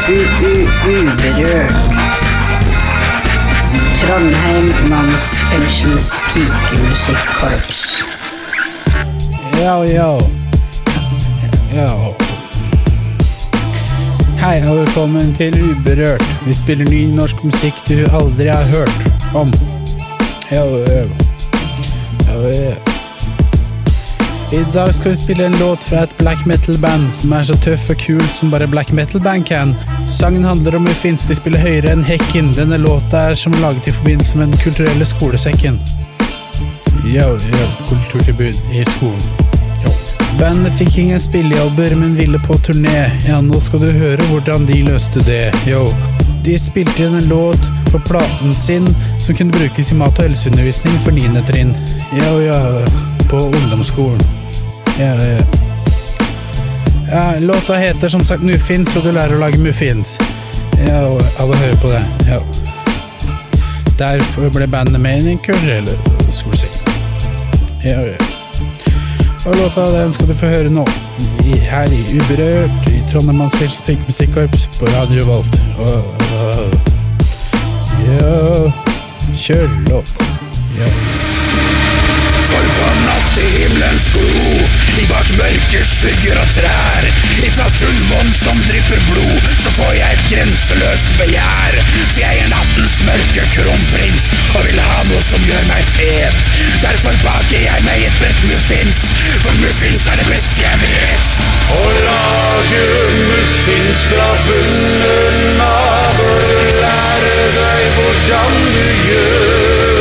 U-u-uberørt. 0.09 1.73
Trondheim 3.99 4.67
mannsfengsels 4.89 6.21
pikemusikkorps. 6.33 8.03
Ja, 9.59 9.83
ja. 9.83 10.19
Ja. 11.73 12.22
Hei 14.43 14.57
og 14.67 14.75
velkommen 14.75 15.29
til 15.37 15.53
Uberørt. 15.55 16.23
Vi 16.43 16.51
spiller 16.53 16.89
ny 16.91 17.05
norsk 17.15 17.45
musikk 17.47 17.77
du 17.87 18.01
aldri 18.11 18.49
har 18.51 18.65
hørt 18.67 19.05
om. 19.39 19.53
I 24.51 24.63
dag 24.73 24.91
skal 24.97 25.13
vi 25.13 25.21
spille 25.21 25.45
en 25.45 25.55
låt 25.61 25.85
fra 25.87 26.03
et 26.03 26.17
black 26.19 26.43
metal-band 26.45 27.13
som 27.15 27.37
er 27.37 27.47
så 27.47 27.55
tøff 27.63 27.87
og 27.95 28.03
kul 28.03 28.25
som 28.35 28.51
bare 28.51 28.67
black 28.67 28.91
metal-band 28.91 29.47
kan. 29.47 29.71
Sangen 30.11 30.43
handler 30.43 30.75
om 30.75 30.89
muffins, 30.89 31.23
de 31.23 31.39
spiller 31.39 31.63
høyere 31.63 31.95
enn 31.95 32.03
hekken. 32.03 32.51
Denne 32.59 32.81
låta 32.83 33.29
er 33.29 33.39
som 33.39 33.55
laget 33.63 33.87
i 33.87 33.95
forbindelse 33.95 34.37
med 34.37 34.51
Den 34.51 34.59
kulturelle 34.65 35.07
skolesekken. 35.07 35.79
Yo, 37.07 37.31
yo, 37.31 37.63
kulturtilbud 37.87 38.75
i 38.75 38.83
skolen. 38.91 39.42
Bandet 40.39 40.73
fikk 40.77 40.97
ingen 40.97 41.19
spillejobber, 41.19 41.95
men 41.95 42.15
ville 42.15 42.39
på 42.39 42.53
turné. 42.53 43.11
Ja, 43.27 43.41
nå 43.41 43.59
skal 43.61 43.79
du 43.79 43.91
høre 43.91 44.25
hvordan 44.31 44.65
de 44.65 44.81
løste 44.87 45.21
det. 45.27 45.53
Yo. 45.67 45.85
De 46.43 46.57
spilte 46.59 47.05
inn 47.05 47.15
en 47.15 47.27
låt 47.29 47.61
på 47.91 47.99
platen 47.99 48.55
sin 48.55 48.87
som 49.19 49.35
kunne 49.35 49.53
brukes 49.53 49.91
i 49.91 49.95
mat- 49.95 50.19
og 50.19 50.25
helseundervisning 50.25 50.99
for 51.05 51.11
9. 51.11 51.43
trinn. 51.47 51.75
Ja, 52.17 52.31
ja, 52.41 52.59
på 53.29 53.37
ungdomsskolen. 53.37 54.21
Ja, 54.99 55.13
ja. 55.23 55.39
ja, 57.11 57.39
låta 57.39 57.73
heter 57.73 58.09
som 58.09 58.25
sagt 58.25 58.43
Muffins, 58.43 58.95
og 58.95 59.03
du 59.03 59.11
lærer 59.11 59.37
å 59.37 59.39
lage 59.45 59.57
muffins. 59.57 60.17
Ja, 60.87 61.05
og 61.07 61.21
alle 61.39 61.55
hører 61.55 61.81
på 61.81 61.93
det. 61.93 62.03
Ja. 62.27 62.41
Derfor 63.97 64.49
ble 64.49 64.67
bandet 64.67 65.01
med 65.01 65.21
i 65.21 65.25
den 65.29 65.37
kulturelle 65.37 65.97
si. 66.31 66.67
Ja, 67.85 68.01
ja. 68.01 68.32
Og 69.45 69.55
låta 69.55 69.91
den 69.91 70.13
skal 70.13 70.27
du 70.27 70.35
få 70.35 70.45
høre 70.45 70.69
nå. 70.69 70.85
Her 71.43 71.91
i 71.91 72.01
Uberørt 72.15 72.87
i 72.87 73.01
Trondheimans 73.11 73.53
Mannsfjells 73.59 74.05
Musikkorps, 74.07 74.69
på 74.79 74.85
Radio 74.85 75.25
Volt. 75.25 75.61
Oh, 75.79 75.87
oh. 75.87 76.73
ja 78.07 78.71
Kjør 79.35 79.69
låt. 79.89 81.32
For 82.53 82.65
himmelens 82.69 83.05
nattehimmelens 83.07 84.09
I 85.01 85.05
bak 85.09 85.29
mørke 85.39 85.79
skygger 85.87 86.37
og 86.37 86.49
trær, 86.53 87.07
ifra 87.41 87.65
fullmånen 87.73 88.33
som 88.37 88.59
drypper 88.67 89.01
blod, 89.07 89.47
så 89.63 89.71
får 89.73 89.93
jeg 89.97 90.17
et 90.17 90.27
grenseløst 90.29 91.15
begjær. 91.17 91.79
For 91.95 92.19
jeg 92.21 92.43
er 92.43 92.51
nattens 92.51 92.99
mørke 93.07 93.47
kronprins, 93.55 94.29
og 94.53 94.67
vil 94.67 94.81
ha 94.85 94.99
noe 95.09 95.23
som 95.25 95.47
gjør 95.47 95.65
meg 95.71 95.89
fet. 95.95 96.51
Derfor 96.83 97.17
baker 97.25 97.65
jeg 97.65 97.87
meg 97.87 98.05
et 98.05 98.21
brett 98.21 98.45
muffins, 98.45 99.01
for 99.41 99.57
muffins 99.63 100.05
er 100.13 100.21
det 100.21 100.29
beste 100.29 100.67
jeg 100.67 100.83
vet. 100.85 101.33
Å 101.73 101.81
lage 102.05 102.83
muffins 103.31 104.05
fra 104.11 104.29
bunnen 104.45 105.65
av 105.65 106.21
lære 106.83 107.49
deg 107.57 107.97
hvordan 107.97 108.61
du 108.77 109.09
gjør. 109.09 109.92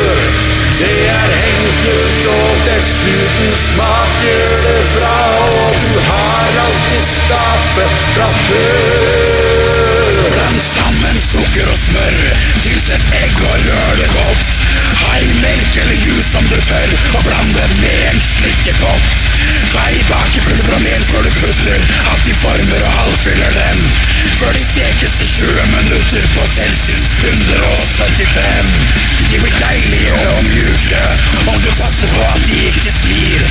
Det 0.78 0.92
er 1.08 1.32
enkelt 1.36 2.26
og 2.32 2.62
dessuten 2.66 3.52
smaker 3.66 4.54
det 4.64 4.80
bra, 4.94 5.18
og 5.52 5.76
du 5.82 5.98
har 6.08 6.58
alltid 6.64 7.04
stapet 7.08 7.98
fra 8.14 8.28
før. 8.46 9.42
Bland 10.22 10.60
sammen 10.60 11.18
sukker 11.20 11.68
og 11.68 11.76
smør, 11.76 12.18
tilsett 12.64 13.16
egg 13.20 13.36
og 13.42 13.66
rør 13.68 14.00
det 14.00 14.08
godt. 14.14 14.52
Ha 15.02 15.18
i 15.20 15.32
melk 15.42 15.78
eller 15.82 15.98
juice 15.98 16.28
som 16.30 16.46
du 16.48 16.56
tør, 16.68 16.96
og 17.18 17.24
bland 17.26 17.52
det 17.58 17.68
med 17.82 18.06
en 18.12 18.20
slikkepott. 18.22 19.28
Vei 19.72 20.00
bakepulver 20.08 20.78
og 20.78 20.82
mel 20.84 21.04
før 21.10 21.26
du 21.26 21.32
putter 21.40 21.84
alt 22.12 22.28
i 22.32 22.36
former 22.40 22.86
og 22.88 22.98
halvfyller 23.00 23.56
den. 23.58 23.84
Før 24.40 24.56
de 24.56 24.62
stekes 24.64 25.20
i 25.20 25.30
20 25.36 25.68
minutter 25.74 25.91
på 26.20 26.46
celsius 26.46 27.18
175. 27.24 28.66
De 29.30 29.38
blir 29.38 29.54
deilige 29.56 30.12
og 30.36 30.44
mjuke, 30.44 31.02
om 31.46 31.60
du 31.64 31.70
passer 31.78 32.08
på 32.12 32.24
at 32.28 32.42
de 32.44 32.58
ikke 32.68 32.92
svir. 32.92 33.46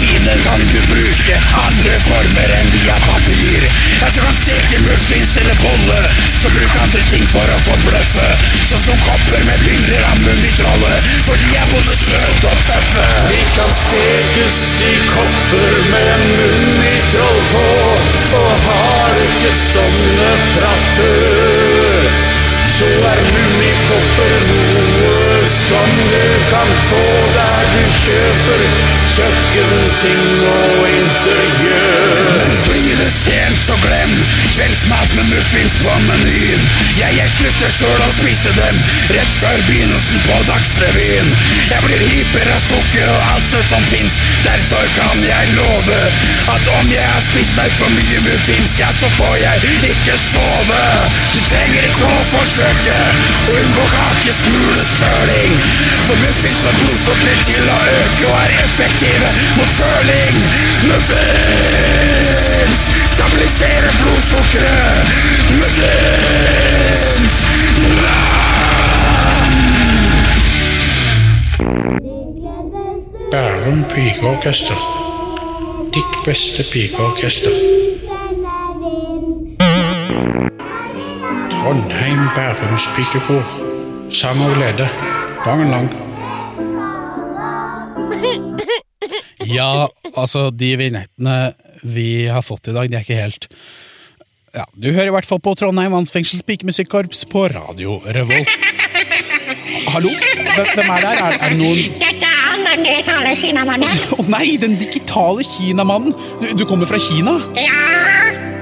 Fine 0.00 0.34
kan 0.44 0.60
du 0.72 0.80
bruke 0.90 1.36
andre 1.58 1.94
former 2.04 2.52
enn 2.58 2.68
via 2.74 2.96
papir. 3.06 3.64
Jeg 4.00 4.12
så 4.14 4.24
kan 4.24 4.36
steke 4.36 4.80
muffins 4.84 5.32
eller 5.40 5.56
bolle, 5.62 6.00
så 6.34 6.50
bruk 6.52 6.76
andre 6.82 7.04
ting 7.12 7.24
for 7.32 7.54
å 7.54 7.58
forbløffe. 7.68 8.28
Sånn 8.68 8.84
som 8.84 9.00
kopper 9.06 9.46
med 9.48 9.64
bilder 9.64 10.04
av 10.10 10.20
Mummitrollet, 10.24 11.10
for 11.26 11.40
de 11.40 11.56
er 11.60 11.72
både 11.72 11.96
søte 12.02 12.52
og 12.52 12.62
tøffe. 12.68 13.08
De 13.30 13.40
kan 13.56 13.74
stekes 13.80 14.60
i 14.90 14.94
kopper 15.14 15.82
med 15.94 16.28
mummitroll 16.34 17.42
på, 17.54 17.66
og 18.42 18.64
har 18.68 19.20
ikke 19.28 19.58
sånne 19.64 20.32
fra 20.52 20.78
før. 20.94 21.53
Så 22.74 22.86
er 23.06 23.20
gummikopper 23.30 24.32
noe 24.48 25.44
som 25.46 25.92
du 26.10 26.24
kan 26.50 26.72
få 26.88 27.04
der 27.36 27.68
du 27.70 27.82
kjøper 28.00 28.64
kjøkkenting 29.14 30.24
og 30.50 30.88
interiør. 30.90 32.14
Men 32.34 32.56
blir 32.66 32.96
det 32.98 33.10
sent, 33.14 33.60
så 33.62 33.76
glem 33.82 34.14
kveldsmat 34.54 35.14
med 35.14 35.30
muffins 35.30 35.76
på 35.84 35.94
menyen. 36.08 36.64
Jeg, 36.98 37.14
jeg 37.20 37.30
slutter 37.36 37.72
sjøl 37.76 38.02
å 38.02 38.10
spise 38.16 38.54
dem 38.58 38.80
rett 39.14 39.32
før 39.38 39.62
begynnelsen 39.68 40.24
på 40.26 40.38
Dagsrevyen. 40.48 41.30
Jeg 41.70 41.86
blir 41.86 42.04
hyper 42.10 42.52
av 42.56 42.62
sukker 42.66 43.12
og 43.14 43.22
alt 43.30 43.48
søtt 43.52 43.70
som 43.70 43.86
fins. 43.92 44.18
Derfor 44.46 44.90
kan 44.98 45.22
jeg 45.26 45.54
love 45.58 46.00
at 46.54 46.72
om 46.74 46.90
jeg 46.90 47.06
har 47.06 47.22
spist 47.30 47.54
meg 47.58 47.78
for 47.78 47.94
mye 47.94 48.24
muffins, 48.26 48.78
ja, 48.82 48.90
så 48.94 49.10
får 49.18 49.38
jeg 49.42 49.76
ikke 49.92 50.18
sove. 50.26 50.82
Du 51.34 51.40
trenger 51.52 51.83
forsøke 52.44 52.94
å 53.48 53.52
unngå 53.56 53.84
kakesmulesøling. 53.92 55.54
For 56.04 56.16
muffins 56.20 56.60
får 56.64 56.74
blodsukkeret 56.80 57.40
til 57.48 57.70
å 57.72 57.78
øke 57.94 58.24
og 58.28 58.36
er 58.42 58.52
effektive 58.64 59.28
mot 59.56 59.70
føling. 59.78 60.34
Muffins 60.90 62.82
stabiliserer 63.14 63.92
blodsukkeret. 64.02 65.04
Muffins! 65.56 67.36
Bærum 73.32 73.80
pikeorkester. 73.94 74.78
Ditt 75.96 76.20
beste 76.26 76.62
pikeorkester. 76.72 77.93
Trondheim 82.54 82.70
Bærums 82.70 82.86
pikekor. 82.94 83.44
Sang 84.14 84.40
og 84.40 84.54
glede. 84.54 84.88
Dagen 85.44 85.70
lang. 85.70 85.88
Ja, 89.46 89.86
altså, 90.16 90.50
de 90.50 90.76
vignettene 90.76 91.54
vi 91.84 92.26
har 92.26 92.42
fått 92.42 92.68
i 92.68 92.74
dag, 92.74 92.88
de 92.88 92.96
er 92.96 93.04
ikke 93.04 93.18
helt 93.18 93.48
Ja, 94.54 94.64
du 94.72 94.92
hører 94.92 95.10
i 95.10 95.14
hvert 95.16 95.26
fall 95.26 95.40
på 95.42 95.52
Trondheim 95.58 95.92
Mannsfengsels 95.92 96.42
pikemusikkorps 96.46 97.26
på 97.28 97.48
Radio 97.52 97.98
Revolt. 98.06 98.48
Hallo? 99.90 100.14
Hvem 100.14 100.94
er 100.94 101.04
der? 101.04 101.18
Er, 101.18 101.38
er 101.40 101.52
det 101.52 101.58
noen 101.58 101.98
Dette 102.00 102.30
er 102.30 102.62
den 102.70 102.86
digitale 102.86 103.34
kinamannen. 103.42 104.04
Å 104.16 104.28
nei, 104.30 104.46
den 104.62 104.78
digitale 104.80 105.44
kinamannen! 105.56 106.14
Du, 106.40 106.46
du 106.62 106.64
kommer 106.70 106.88
fra 106.88 107.02
Kina? 107.02 107.36
Ja, 107.58 107.93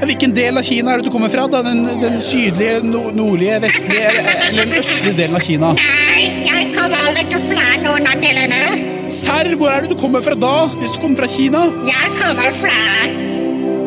Hvilken 0.03 0.33
del 0.35 0.59
av 0.59 0.65
Kina 0.67 0.93
er 0.97 0.99
det 0.99 1.07
du 1.07 1.13
kommer 1.15 1.31
fra? 1.31 1.45
da? 1.47 1.61
Den, 1.63 1.85
den 2.01 2.17
sydlige, 2.25 2.81
no, 2.83 3.05
nordlige, 3.15 3.61
vestlige 3.63 4.09
eller, 4.11 4.57
den 4.57 4.73
østlige 4.81 5.13
delen 5.21 5.37
av 5.39 5.45
Kina? 5.47 5.69
nei, 5.79 6.25
jeg 6.43 6.73
kommer 6.75 7.21
ikke 7.21 7.39
fra 7.45 7.69
noen 7.85 8.09
av 8.11 8.25
delene. 8.25 8.59
Serr, 9.07 9.53
hvor 9.61 9.71
er 9.71 9.85
det 9.85 9.93
du 9.93 10.01
kommer 10.01 10.25
fra 10.25 10.35
da? 10.35 10.57
Hvis 10.81 10.91
du 10.97 10.99
kommer 11.05 11.23
fra 11.23 11.29
Kina? 11.31 11.61
Jeg 11.87 12.11
kommer 12.19 12.51
fra 12.57 12.81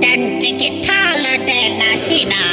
den 0.05 0.39
digitale 0.39 1.35
delen 1.43 1.83
av 1.83 2.07
Kina. 2.07 2.47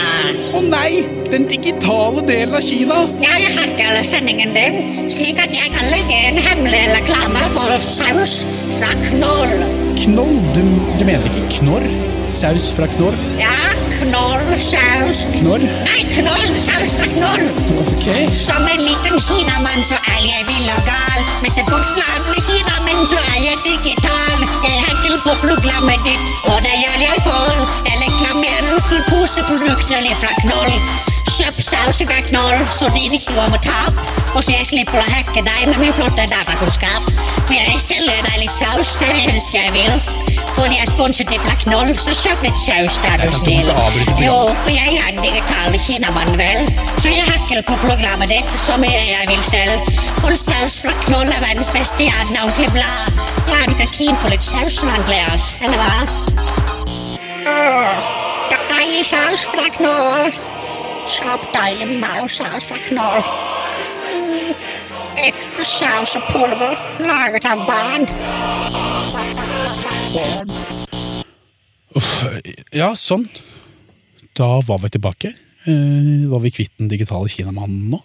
Å 0.59 0.63
nei, 0.67 1.05
den 1.31 1.47
digitale 1.53 2.25
delen 2.27 2.59
av 2.59 2.67
Kina! 2.67 2.99
Jeg 3.23 3.53
hacker 3.61 4.01
sendingen 4.09 4.57
din, 4.59 5.07
slik 5.13 5.39
at 5.39 5.55
jeg 5.55 5.71
kan 5.77 5.87
legge 5.95 6.19
en 6.33 6.41
hemmelig 6.49 6.83
reklame 6.97 7.47
for 7.55 7.79
saus 7.87 8.41
fra 8.75 8.91
Knoll. 9.07 9.55
Knoll? 10.03 10.35
Du, 10.57 10.65
du 10.99 11.07
mener 11.07 11.31
ikke 11.31 11.47
knorr? 11.61 11.87
Saus 12.33 12.73
fra 12.73 12.87
knorr? 12.87 13.15
Ja, 13.39 13.53
Knorr-saus. 14.01 15.19
Knorr? 15.37 15.63
Nei, 15.87 16.01
Knoll 16.17 16.55
saus 16.59 16.91
fra 16.97 17.07
Knoll. 17.13 17.45
Ok. 17.83 18.07
Som 18.35 18.65
en 18.73 18.83
liten 18.83 19.21
kinamann 19.21 19.85
så 19.85 19.99
er 20.15 20.25
jeg 20.25 20.49
vill 20.49 20.73
og 20.73 20.83
gal. 20.89 21.21
Mens 21.45 21.61
en 21.61 21.69
bortflatende 21.69 22.41
kinamann 22.49 23.07
så 23.13 23.21
er 23.35 23.39
jeg 23.47 23.63
digital. 23.69 24.43
Jeg 24.65 24.83
hacker 24.89 25.21
på 25.29 25.37
programmet 25.45 26.03
ditt, 26.09 26.27
og 26.49 26.59
det 26.65 26.75
gjør 26.81 26.99
jeg 27.07 27.25
for. 27.29 27.65
Jeg 27.87 28.03
reklamerer 28.09 28.85
for 28.89 29.09
poseprodukter 29.13 30.13
fra 30.25 30.37
Knoll. 30.43 31.12
Kjøp 31.31 31.61
saus 31.63 32.03
fra 32.03 32.19
Knoll, 32.29 32.67
så 32.79 32.91
de 32.95 33.05
ikke 33.07 33.35
går 33.37 33.49
med 33.55 33.63
tap. 33.65 34.01
Og 34.35 34.45
så 34.45 34.55
jeg 34.55 34.67
slipper 34.69 34.99
å 35.01 35.09
hacke 35.13 35.43
deg 35.45 35.69
med 35.69 35.79
min 35.81 35.95
flotte 35.97 36.25
datakunnskap. 36.31 37.09
For 37.47 37.55
jeg 37.57 37.81
selger 37.81 38.21
deg 38.27 38.39
litt 38.43 38.53
saus, 38.55 38.97
det 39.01 39.09
er 39.09 39.19
det 39.19 39.25
eneste 39.31 39.59
jeg 39.59 39.75
vil. 39.77 40.23
Fordi 40.53 40.77
jeg 40.77 40.85
er 40.85 40.91
sponset 40.91 41.33
fra 41.45 41.55
Knoll, 41.63 41.93
så 42.01 42.15
kjøp 42.17 42.45
litt 42.45 42.59
saus, 42.61 42.99
da 43.03 43.15
er 43.15 43.23
du 43.23 43.27
ikke 43.29 43.41
snill. 43.41 43.71
Jo, 44.21 44.37
for 44.63 44.73
jeg 44.75 44.99
er 44.99 45.09
en 45.13 45.21
digital 45.25 45.77
kinamann, 45.87 46.37
vel. 46.41 46.69
Så 47.01 47.13
jeg 47.13 47.25
hacker 47.29 47.63
på 47.69 47.79
programmet 47.85 48.33
ditt 48.33 48.55
så 48.67 48.77
mye 48.83 49.01
jeg 49.01 49.29
vil 49.31 49.43
selv. 49.49 49.91
For 50.21 50.37
saus 50.39 50.81
fra 50.85 50.95
Knoll 51.07 51.33
er 51.33 51.45
verdens 51.45 51.73
beste, 51.73 52.09
er 52.09 52.33
ordentlig 52.33 52.69
blad. 52.77 53.21
Ja, 53.49 53.65
du 53.69 53.77
er 53.81 53.93
keen 53.97 54.19
på 54.23 54.33
litt 54.33 54.45
saus, 54.45 54.81
Andreas, 54.85 55.53
eller 55.65 55.81
hva? 55.81 55.95
Er 58.53 58.65
deilig 58.71 59.07
saus 59.09 59.49
fra 59.49 59.69
Knoll. 59.81 60.52
Kjøp 61.13 61.43
deilig 61.55 61.89
maursaus 62.01 62.71
fra 62.71 62.79
Knoll. 62.87 63.25
Mm, 64.13 64.53
ekte 65.27 65.65
saus 65.69 66.15
og 66.17 66.29
pulver 66.33 66.77
laget 67.05 67.49
av 67.53 67.65
barn. 67.69 68.07
Uff, 71.93 72.13
ja, 72.73 72.93
sånn. 72.97 73.27
Da 74.39 74.55
var 74.65 74.81
vi 74.85 74.93
tilbake. 74.97 75.35
Eh, 75.69 76.29
var 76.33 76.41
vi 76.43 76.51
kvitt 76.55 76.73
den 76.81 76.89
digitale 76.91 77.29
kinamannen 77.29 77.91
nå? 77.93 78.01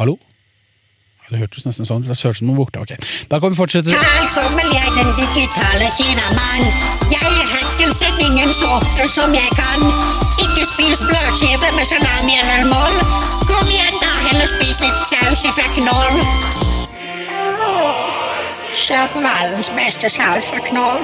Hallo? 0.00 0.18
Det 1.26 1.40
hørtes 1.40 1.64
nesten 1.66 1.86
sånn 1.88 2.04
ut. 2.04 2.10
Det 2.10 2.14
hørtes 2.14 2.38
som 2.38 2.46
noe 2.50 2.58
borte. 2.60 2.78
Ok, 2.82 2.92
Da 3.30 3.40
kan 3.42 3.50
vi 3.50 3.58
fortsette. 3.58 3.90
Her 3.90 4.26
kommer 4.34 4.66
jeg, 4.70 4.90
den 4.94 5.10
digitale 5.18 5.88
kinamann. 5.96 6.68
Jeg 7.10 7.32
hacker 7.54 7.94
sendingen 7.98 8.52
så 8.54 8.68
ofte 8.76 9.08
som 9.10 9.34
jeg 9.34 9.50
kan. 9.58 9.82
Ikke 10.44 10.65
spis 10.86 11.00
bløtskive 11.08 11.68
med 11.78 11.84
salami 11.84 12.34
eller 12.42 12.64
moll. 12.74 12.96
Kom 13.50 13.68
igjen, 13.68 13.96
da, 14.02 14.12
heller 14.28 14.46
spis 14.46 14.78
litt 14.84 14.98
saus 15.10 15.40
fra 15.56 15.66
Knoll. 15.76 16.18
Kjøp 18.84 19.16
verdens 19.24 19.70
beste 19.78 20.10
saus 20.18 20.50
fra 20.50 20.60
Knoll. 20.68 21.02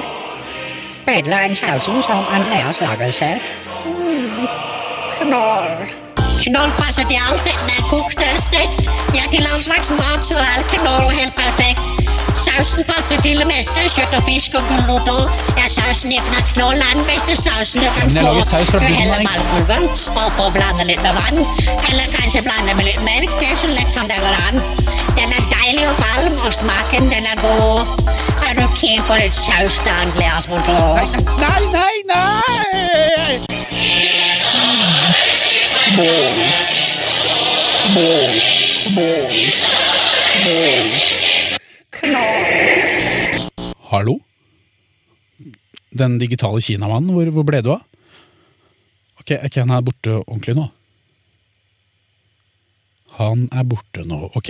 Sausen 1.59 2.03
som 2.03 2.23
Andreas 2.37 2.79
lager 2.81 3.11
selv. 3.11 3.41
Mm, 3.85 4.47
knoll. 5.19 5.69
Knoll 6.43 6.71
passer 6.79 7.05
til 7.11 7.19
alt, 7.27 7.43
Den 7.47 7.75
er 7.75 7.83
kokt 7.89 8.19
eller 8.21 8.41
stekt. 8.41 8.89
Ja, 9.17 9.23
til 9.31 9.43
all 9.53 9.63
slags 9.63 9.89
mat 9.99 10.25
så 10.25 10.35
er 10.35 10.63
knoll 10.77 11.11
helt 11.19 11.35
perfekt. 11.35 12.02
Sausen 12.57 12.83
passer 12.83 13.21
til 13.21 13.37
det 13.41 13.47
meste, 13.49 13.79
kjøtt 13.95 14.13
og 14.17 14.23
fisk 14.27 14.53
og 14.57 14.63
gulrot 14.69 15.07
og 15.09 15.23
Ja, 15.57 15.65
sausen 15.75 16.11
er 16.13 16.21
fra 16.27 16.41
knoll 16.51 16.79
er 16.85 16.93
den 16.93 17.05
beste 17.07 17.33
sausen 17.35 17.81
du 17.81 17.87
kan 17.97 18.11
få. 18.13 18.25
Du 18.73 18.77
heller 18.99 19.19
ballpulveren 19.27 19.87
oppå 20.25 20.43
og 20.49 20.53
blander 20.53 20.85
litt 20.85 21.01
med 21.01 21.13
vann. 21.17 21.39
Eller 21.89 22.05
kanskje 22.17 22.43
blander 22.45 22.75
med 22.77 22.85
litt 22.91 23.01
melk. 23.07 23.31
Det 23.39 23.47
er 23.49 23.57
så 23.63 23.69
lett 23.73 23.91
som 23.95 24.05
det 24.11 24.19
går 24.25 24.35
an. 24.49 24.61
Den 25.17 25.29
er 25.37 25.43
deilig 25.55 25.85
og 25.89 25.97
varm, 26.05 26.35
og 26.45 26.53
smaken 26.53 27.03
den 27.13 27.25
er 27.33 27.37
god. 27.41 27.79
Er 28.45 28.53
du 28.59 28.65
keen 28.77 29.01
på 29.09 29.13
litt 29.17 29.35
saus 29.37 29.81
da, 29.87 29.93
Andreas 30.05 30.45
Motor? 30.51 31.01
Nei, 31.41 31.61
nei, 31.73 31.95
nei! 32.13 32.43
Hallo? 43.93 44.17
Den 45.93 46.17
digitale 46.17 46.61
kinamannen, 46.65 47.13
hvor, 47.13 47.29
hvor 47.35 47.45
ble 47.45 47.59
du 47.61 47.75
av? 47.75 47.83
Ok, 49.21 49.35
er 49.35 49.45
ikke 49.45 49.61
han 49.61 49.73
her 49.73 49.83
borte 49.85 50.15
ordentlig 50.23 50.55
nå? 50.57 50.71
Han 53.19 53.43
er 53.53 53.65
borte 53.69 54.01
nå, 54.09 54.17
ok. 54.33 54.49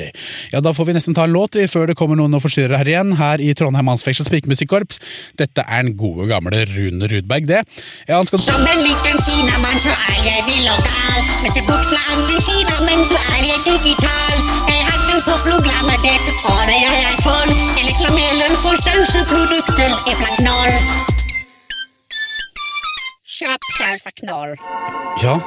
Ja, 0.53 0.61
Da 0.63 0.71
får 0.71 0.87
vi 0.87 0.95
nesten 0.95 1.17
ta 1.17 1.25
en 1.27 1.35
låt 1.35 1.59
før 1.67 1.89
det 1.91 1.97
kommer 1.99 2.15
noen 2.15 2.37
og 2.37 2.45
forstyrrer 2.45 2.79
her 2.79 2.87
igjen, 2.87 3.11
her 3.19 3.43
i 3.43 3.51
Trondheim 3.59 3.89
Mannsfengsels 3.91 4.31
Pikemusikkorps. 4.31 5.01
Dette 5.35 5.67
er 5.67 5.83
den 5.83 5.97
gode 5.99 6.29
gamle 6.31 6.63
Rune 6.71 7.11
Rudberg, 7.11 7.49
det. 7.51 7.65
Ja, 8.07 8.21
han 8.21 8.29
skal... 8.29 8.39
Som 8.39 8.63
en 8.63 8.83
liten 8.87 9.19
kinamann 9.27 9.83
så 9.83 9.91
er 9.91 10.23
jeg 10.29 10.47
vill 10.47 10.71
og 10.71 10.79
gal. 10.87 11.21
Men 11.43 11.51
se 11.51 11.67
bort 11.67 11.83
fra 11.91 11.99
andre 12.15 12.39
kinamenn 12.47 13.03
så 13.11 13.19
er 13.35 13.41
jeg 13.51 13.65
digital. 13.67 14.43
Jeg 14.71 14.87
hakker 14.87 15.02
på 15.21 15.33
programmet 15.45 16.01
ditt, 16.01 16.29
og 16.49 16.61
det 16.67 16.77
er 16.79 16.95
jeg 16.97 17.17
full. 17.21 17.51
Jeg 17.77 17.89
reklamerer 17.91 18.55
for 18.63 18.79
sauseprodukter 18.81 19.93
ifra 20.09 20.29
Knoll. 20.39 20.77
Kjøp 23.33 23.67
saus 23.77 24.05
fra 24.05 24.13
Knoll. 24.23 24.55
Ja, 25.21 25.37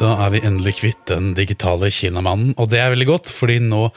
da 0.00 0.12
er 0.26 0.32
vi 0.34 0.42
endelig 0.44 0.76
kvitt 0.82 1.04
den 1.08 1.32
digitale 1.38 1.88
kinamannen, 1.94 2.52
og 2.60 2.68
det 2.72 2.82
er 2.82 2.92
veldig 2.92 3.08
godt, 3.14 3.32
fordi 3.32 3.60
nå 3.64 3.88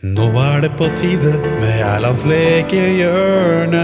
Nå 0.00 0.30
er 0.40 0.62
det 0.64 0.70
på 0.78 0.86
tide 0.96 1.34
med 1.60 1.82
Erlands 1.84 2.22
lekehjørne. 2.24 3.82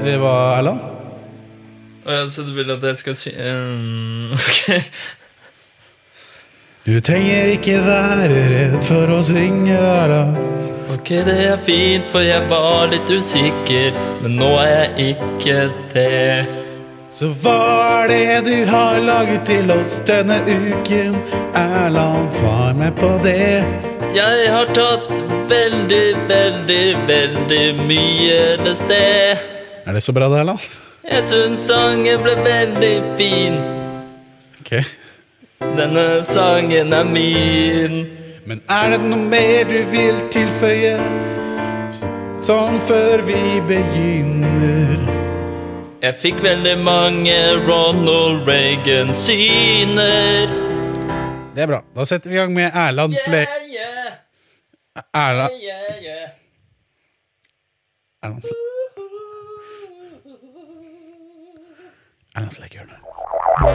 Eller 0.00 0.18
hva, 0.18 0.32
Erland? 0.56 0.80
Å 2.02 2.16
ja, 2.16 2.24
Så 2.26 2.42
du 2.42 2.50
vil 2.56 2.72
at 2.74 2.82
jeg 2.82 2.98
skal 2.98 3.14
si 3.18 3.30
um, 3.30 4.34
Ok. 4.36 4.82
Du 6.86 7.00
trenger 7.02 7.48
ikke 7.50 7.80
være 7.82 8.26
redd 8.30 8.74
for 8.86 9.10
å 9.10 9.16
synge, 9.26 9.74
da. 9.74 10.20
Ok, 10.94 11.08
det 11.26 11.32
er 11.48 11.56
fint, 11.66 12.06
for 12.06 12.22
jeg 12.22 12.44
var 12.46 12.84
litt 12.92 13.08
usikker, 13.10 13.96
men 14.20 14.36
nå 14.38 14.52
er 14.62 14.68
jeg 14.70 15.16
ikke 15.16 15.56
det. 15.90 16.44
Så 17.10 17.32
hva 17.42 17.56
er 18.04 18.12
det 18.12 18.36
du 18.46 18.70
har 18.70 19.00
laget 19.02 19.42
til 19.48 19.72
oss 19.74 19.96
denne 20.06 20.36
uken? 20.46 21.16
Erland, 21.58 22.30
svar 22.38 22.78
meg 22.78 22.94
på 23.00 23.10
det. 23.24 23.64
Jeg 24.14 24.44
har 24.54 24.70
tatt 24.76 25.10
veldig, 25.50 26.04
veldig, 26.30 26.84
veldig 27.10 27.64
mye 27.80 28.38
nested. 28.62 29.42
Er 29.82 29.98
det 29.98 30.04
så 30.06 30.14
bra, 30.14 30.30
det, 30.30 30.38
Erland? 30.44 30.70
Jeg 31.02 31.26
syns 31.32 31.66
sangen 31.66 32.22
ble 32.22 32.38
veldig 32.46 32.94
fin. 33.18 33.58
Ok. 34.62 34.86
Denne 35.60 36.24
sangen 36.24 36.92
er 36.92 37.04
min. 37.04 38.06
Men 38.46 38.62
er 38.70 38.90
det 38.94 39.00
noe 39.02 39.18
mer 39.30 39.64
du 39.68 39.84
vil 39.90 40.30
tilføye? 40.34 40.96
Sånn 42.46 42.80
før 42.86 43.22
vi 43.26 43.60
begynner. 43.66 45.00
Jeg 46.04 46.14
fikk 46.20 46.42
veldig 46.44 46.78
mange 46.84 47.36
Ronald 47.66 48.46
Reagan-syner. 48.46 50.46
Det 51.56 51.62
er 51.64 51.68
bra. 51.72 51.80
Da 51.96 52.02
setter 52.06 52.30
vi 52.30 52.36
i 52.36 52.38
gang 52.38 52.52
med 52.54 52.70
Erlands 52.70 53.26
le... 53.32 53.42
Yeah, 53.48 53.66
yeah, 53.72 54.12
Erland... 55.10 55.52
yeah, 55.56 56.02
yeah. 56.04 56.28
Erlands 58.22 58.46
Erlands 62.36 62.58
lekehjørne. 62.60 63.05
Hei, 63.56 63.72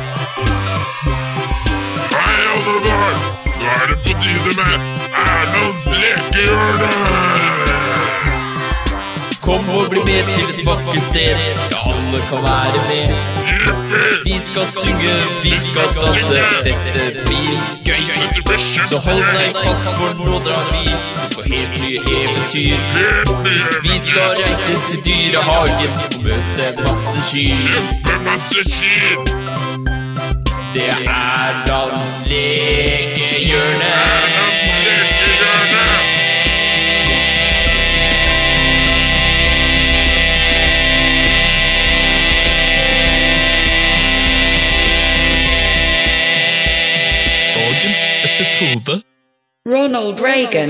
alle 2.54 2.80
barn! 2.86 3.18
Nå 3.60 3.66
er 3.66 3.88
det 3.90 3.98
på 4.06 4.14
tide 4.22 4.52
med 4.60 4.74
Erlands 5.18 5.82
lekehjørne! 5.90 6.92
Kom 9.42 9.70
og 9.70 9.90
bli 9.90 10.00
med 10.06 10.24
til 10.36 10.46
et 10.50 10.62
vakkert 10.68 11.02
sted. 11.08 11.38
Ja, 11.74 11.80
alle 11.94 12.20
kan 12.30 12.42
være 12.46 12.82
med. 12.92 13.10
Vi 14.26 14.38
skal 14.44 14.66
synge, 14.70 15.16
vi 15.44 15.54
skal 15.60 15.88
danse. 15.98 16.38
Dette 16.68 17.24
blir 17.26 17.58
gøy. 17.86 18.02
Så 18.86 18.98
hold 19.08 19.24
deg 19.34 19.56
fast, 19.64 19.88
for 19.98 20.14
nå 20.30 20.40
drar 20.46 20.66
vi 20.76 20.86
på 21.34 21.42
helt 21.50 21.74
nye 21.82 22.00
eventyr. 22.20 22.78
Vi 23.82 24.00
skal 24.06 24.30
reise 24.44 24.78
til 24.86 25.02
dyrehagen 25.10 25.92
og 26.06 26.22
møte 26.28 26.66
masse 26.84 27.18
kyr. 27.32 27.58
Kjempemasse! 27.66 29.51
Det 30.74 30.90
er 31.08 31.66
dans 31.68 32.30
lekehjørne. 32.30 33.92
Dagens 47.56 48.02
episode 48.24 49.02
Ronald 49.68 50.22
Reagan. 50.22 50.70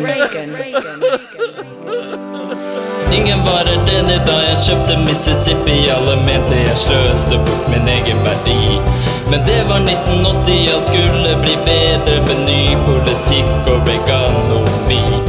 Ingen 3.14 3.40
var 3.46 3.70
enig 3.70 4.22
da 4.28 4.40
jeg 4.48 4.58
kjøpte 4.66 4.98
Mississippi. 5.06 5.78
Alle 5.94 6.18
mente 6.26 6.58
jeg 6.66 6.78
sløste 6.88 7.38
bort 7.46 7.70
min 7.70 7.88
egen 8.00 8.26
verdi. 8.26 8.91
Men 9.32 9.40
det 9.46 9.64
var 9.70 9.80
1980, 9.80 10.70
alt 10.76 10.86
skulle 10.86 11.36
bli 11.42 11.54
bedre 11.66 12.18
med 12.22 12.40
ny 12.46 12.76
politikk 12.86 13.70
og 13.72 13.86
veganomi 13.88 15.22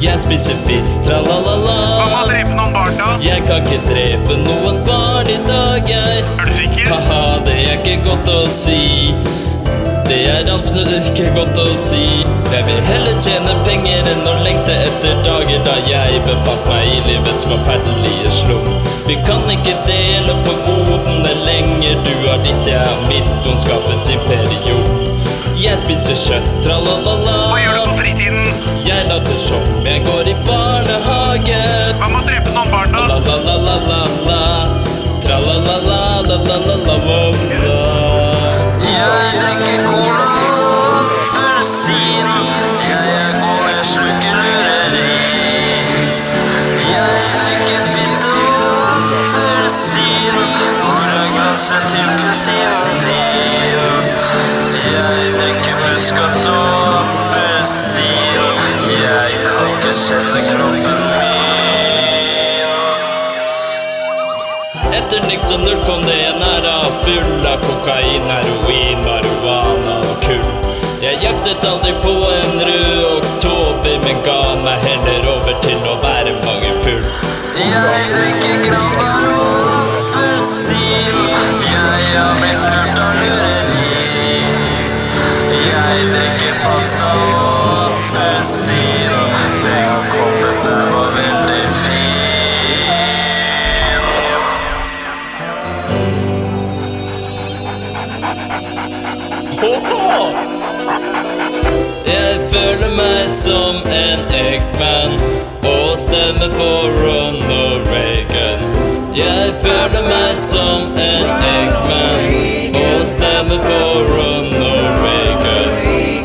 Jeg 0.00 0.20
spiser 0.22 0.54
fisk, 0.68 1.02
tra-la-la-la. 1.08 1.74
drepe 2.28 2.54
noen 2.54 2.72
barn, 2.76 2.94
da? 3.00 3.08
Jeg 3.24 3.42
kan 3.48 3.66
ikke 3.66 3.80
drepe 3.88 4.36
noen 4.44 4.78
barn 4.86 5.26
i 5.34 5.40
dag, 5.48 5.82
jeg. 5.90 6.22
Er 6.38 6.46
du 6.46 6.54
sikker? 6.60 6.94
Haha, 6.94 7.40
det 7.48 7.58
er 7.64 7.74
ikke 7.80 7.98
godt 8.06 8.30
å 8.30 8.40
si. 8.54 8.78
Det 10.10 10.26
er 10.26 10.42
altså 10.50 10.82
ikke 10.82 11.30
godt 11.36 11.58
å 11.62 11.70
si. 11.78 12.02
Jeg 12.50 12.64
vil 12.66 12.80
heller 12.82 13.14
tjene 13.22 13.52
penger 13.62 14.02
enn 14.10 14.26
å 14.26 14.32
lengte 14.42 14.74
etter 14.88 15.14
dager 15.22 15.62
da 15.62 15.76
jeg 15.86 16.18
befant 16.24 16.64
meg 16.66 16.88
i 16.96 16.98
livets 17.06 17.46
forferdelige 17.46 18.30
slum. 18.34 18.66
Vi 19.06 19.14
kan 19.28 19.46
ikke 19.54 19.70
dele 19.86 20.34
på 20.42 20.50
godene 20.64 21.30
lenger. 21.44 21.94
Du 22.02 22.10
har 22.24 22.42
ditt, 22.42 22.58
jeg 22.66 22.82
har 22.82 22.98
mitt. 23.06 23.30
Ondskapens 23.52 24.10
imperium. 24.10 24.82
Jeg 25.62 25.78
spiser 25.78 26.18
kjøtt, 26.18 26.50
tra-la-la-la. 26.66 27.46
Hva 27.52 27.58
gjør 27.62 27.74
du 27.78 27.82
på 27.92 27.96
fritiden? 28.02 28.50
Jeg 28.88 29.06
later 29.12 29.38
som 29.44 29.62
jeg 29.86 30.02
går 30.08 30.24
i 30.26 30.34
barnehage. 30.48 31.62
Hva 32.00 32.06
med 32.10 32.18
å 32.18 32.26
drepe 32.26 32.50
noen 32.56 32.68
barn, 32.74 32.90
da? 32.98 33.02
La-la-la-la-la 33.14 34.42
Tra-la-la-la-la-la-la-la 35.22 37.79
Jeg 39.00 39.32
drikker 39.40 39.84
cola 39.86 40.16
og 40.24 40.29
Etter 64.90 65.22
niks 65.28 65.52
og 65.54 65.60
null 65.62 65.78
kom 65.86 66.02
det 66.02 66.16
en 66.26 66.42
æra 66.42 66.76
full 67.04 67.46
av 67.46 67.62
kokain, 67.62 68.24
heroin, 68.26 68.98
marihuana 69.06 70.00
og 70.02 70.16
kull. 70.24 70.48
Jeg 71.00 71.20
jaktet 71.22 71.62
aldri 71.64 71.92
på 72.02 72.14
en 72.34 72.56
rød 72.68 73.04
oktober, 73.10 73.94
men 74.04 74.18
ga 74.26 74.40
meg 74.64 74.82
heller 74.88 75.28
over 75.36 75.54
til 75.64 75.86
å 75.86 75.94
være 76.02 76.34
mange 76.42 76.72
full. 76.84 77.06
Jeg 77.60 78.10
drikker 78.16 78.56
granbar 78.66 79.28
og 79.30 79.94
appelsin. 80.00 81.22
Jeg 81.70 82.10
har 82.16 82.34
blitt 82.42 82.62
lurt 82.74 83.00
av 83.04 83.12
lureri. 83.20 83.86
Jeg 85.70 86.10
drikker 86.16 86.60
pasta 86.64 87.14
og 87.14 87.94
appelsin. 87.94 89.09
Meg 102.96 103.30
som 103.30 103.76
en 103.86 104.20
Eggman 104.34 105.12
og 105.64 105.98
stemmer 105.98 106.50
på 106.50 106.70
Ronald 106.96 107.88
Reagan. 107.88 108.62
Jeg 109.14 109.52
føler 109.62 110.02
meg 110.08 110.36
som 110.36 110.90
en 110.96 111.28
Eggman 111.50 112.26
og 112.80 113.06
stemmer 113.06 113.60
på 113.62 113.80
Ronald 114.10 114.88
Reagan. 115.04 115.72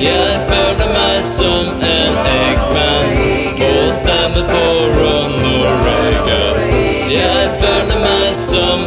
Jeg 0.02 0.40
føler 0.50 0.90
meg 0.94 1.24
som 1.26 1.70
en 1.92 2.20
Eggman 2.34 3.14
og 3.70 3.94
stemmer 4.00 4.48
på 4.50 4.66
Ronald 5.00 5.70
Reagan. 5.86 6.62
Jeg 7.12 7.50
føler 7.62 8.00
meg 8.06 8.36
som 8.36 8.85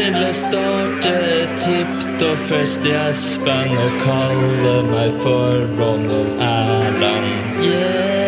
ville 0.00 0.34
starte 0.34 1.12
et 1.42 1.66
hipt 1.68 2.22
og 2.24 2.38
først 2.48 2.86
Espen 2.88 3.76
og 3.76 3.98
kalle 4.00 4.76
meg 4.88 5.12
for 5.20 5.66
Ronald 5.80 6.40
Erland. 6.40 7.30
Yeah. 7.60 8.20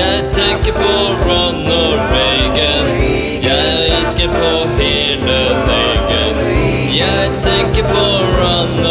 Jeg 0.00 0.32
tenker 0.32 0.72
på 0.72 0.92
Ronald 1.28 2.00
Reagan. 2.12 2.86
Jeg 3.42 3.88
elsker 3.98 4.28
på 4.28 4.50
hele 4.78 5.38
Norge. 5.68 6.22
Jeg 6.94 7.30
tenker 7.40 7.84
på 7.88 8.04
Ronald 8.38 8.89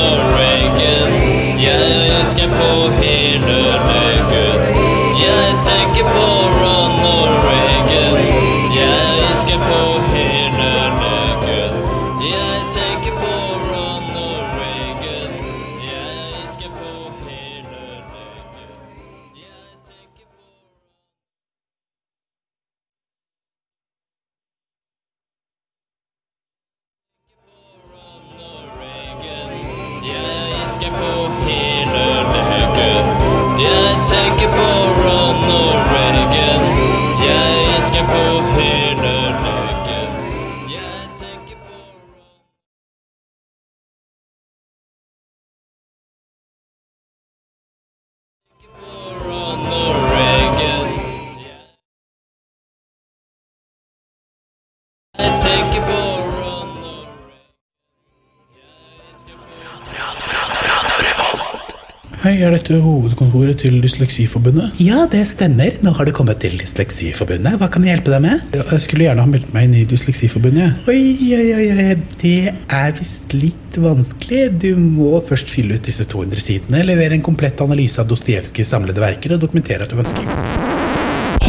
Er 62.70 62.84
hovedkontoret 62.86 63.58
til 63.64 63.80
Dysleksiforbundet? 63.82 64.76
Ja, 64.78 65.08
det 65.10 65.24
stemmer. 65.26 65.74
Nå 65.82 65.90
har 65.98 66.06
du 66.06 66.12
kommet 66.14 66.38
til 66.44 66.54
Dysleksiforbundet. 66.62 67.56
Hva 67.58 67.66
kan 67.74 67.82
jeg 67.82 67.96
hjelpe 67.96 68.14
deg 68.14 68.22
med? 68.22 68.44
Jeg 68.54 68.84
skulle 68.86 69.08
gjerne 69.08 69.26
ha 69.26 69.32
meldt 69.32 69.50
meg 69.56 69.66
inn 69.66 69.74
i 69.80 69.88
Dysleksiforbundet. 69.90 70.84
Oi, 70.92 71.00
oi, 71.34 71.48
oi, 71.56 71.66
oi, 71.74 71.88
det 72.22 72.54
er 72.54 72.94
visst 73.00 73.34
litt 73.34 73.80
vanskelig. 73.82 74.44
Du 74.62 74.78
må 74.78 75.16
først 75.26 75.50
fylle 75.50 75.80
ut 75.80 75.90
disse 75.90 76.06
200 76.06 76.46
sidene, 76.46 76.84
levere 76.86 77.18
en 77.18 77.26
komplett 77.26 77.58
analyse 77.66 78.04
av 78.04 78.12
Dostojevskijs 78.14 78.70
samlede 78.76 79.02
verker 79.02 79.34
og 79.34 79.42
dokumentere 79.48 79.90
at 79.90 79.90
du 79.90 79.98
kan 79.98 80.12
skrive. 80.14 80.40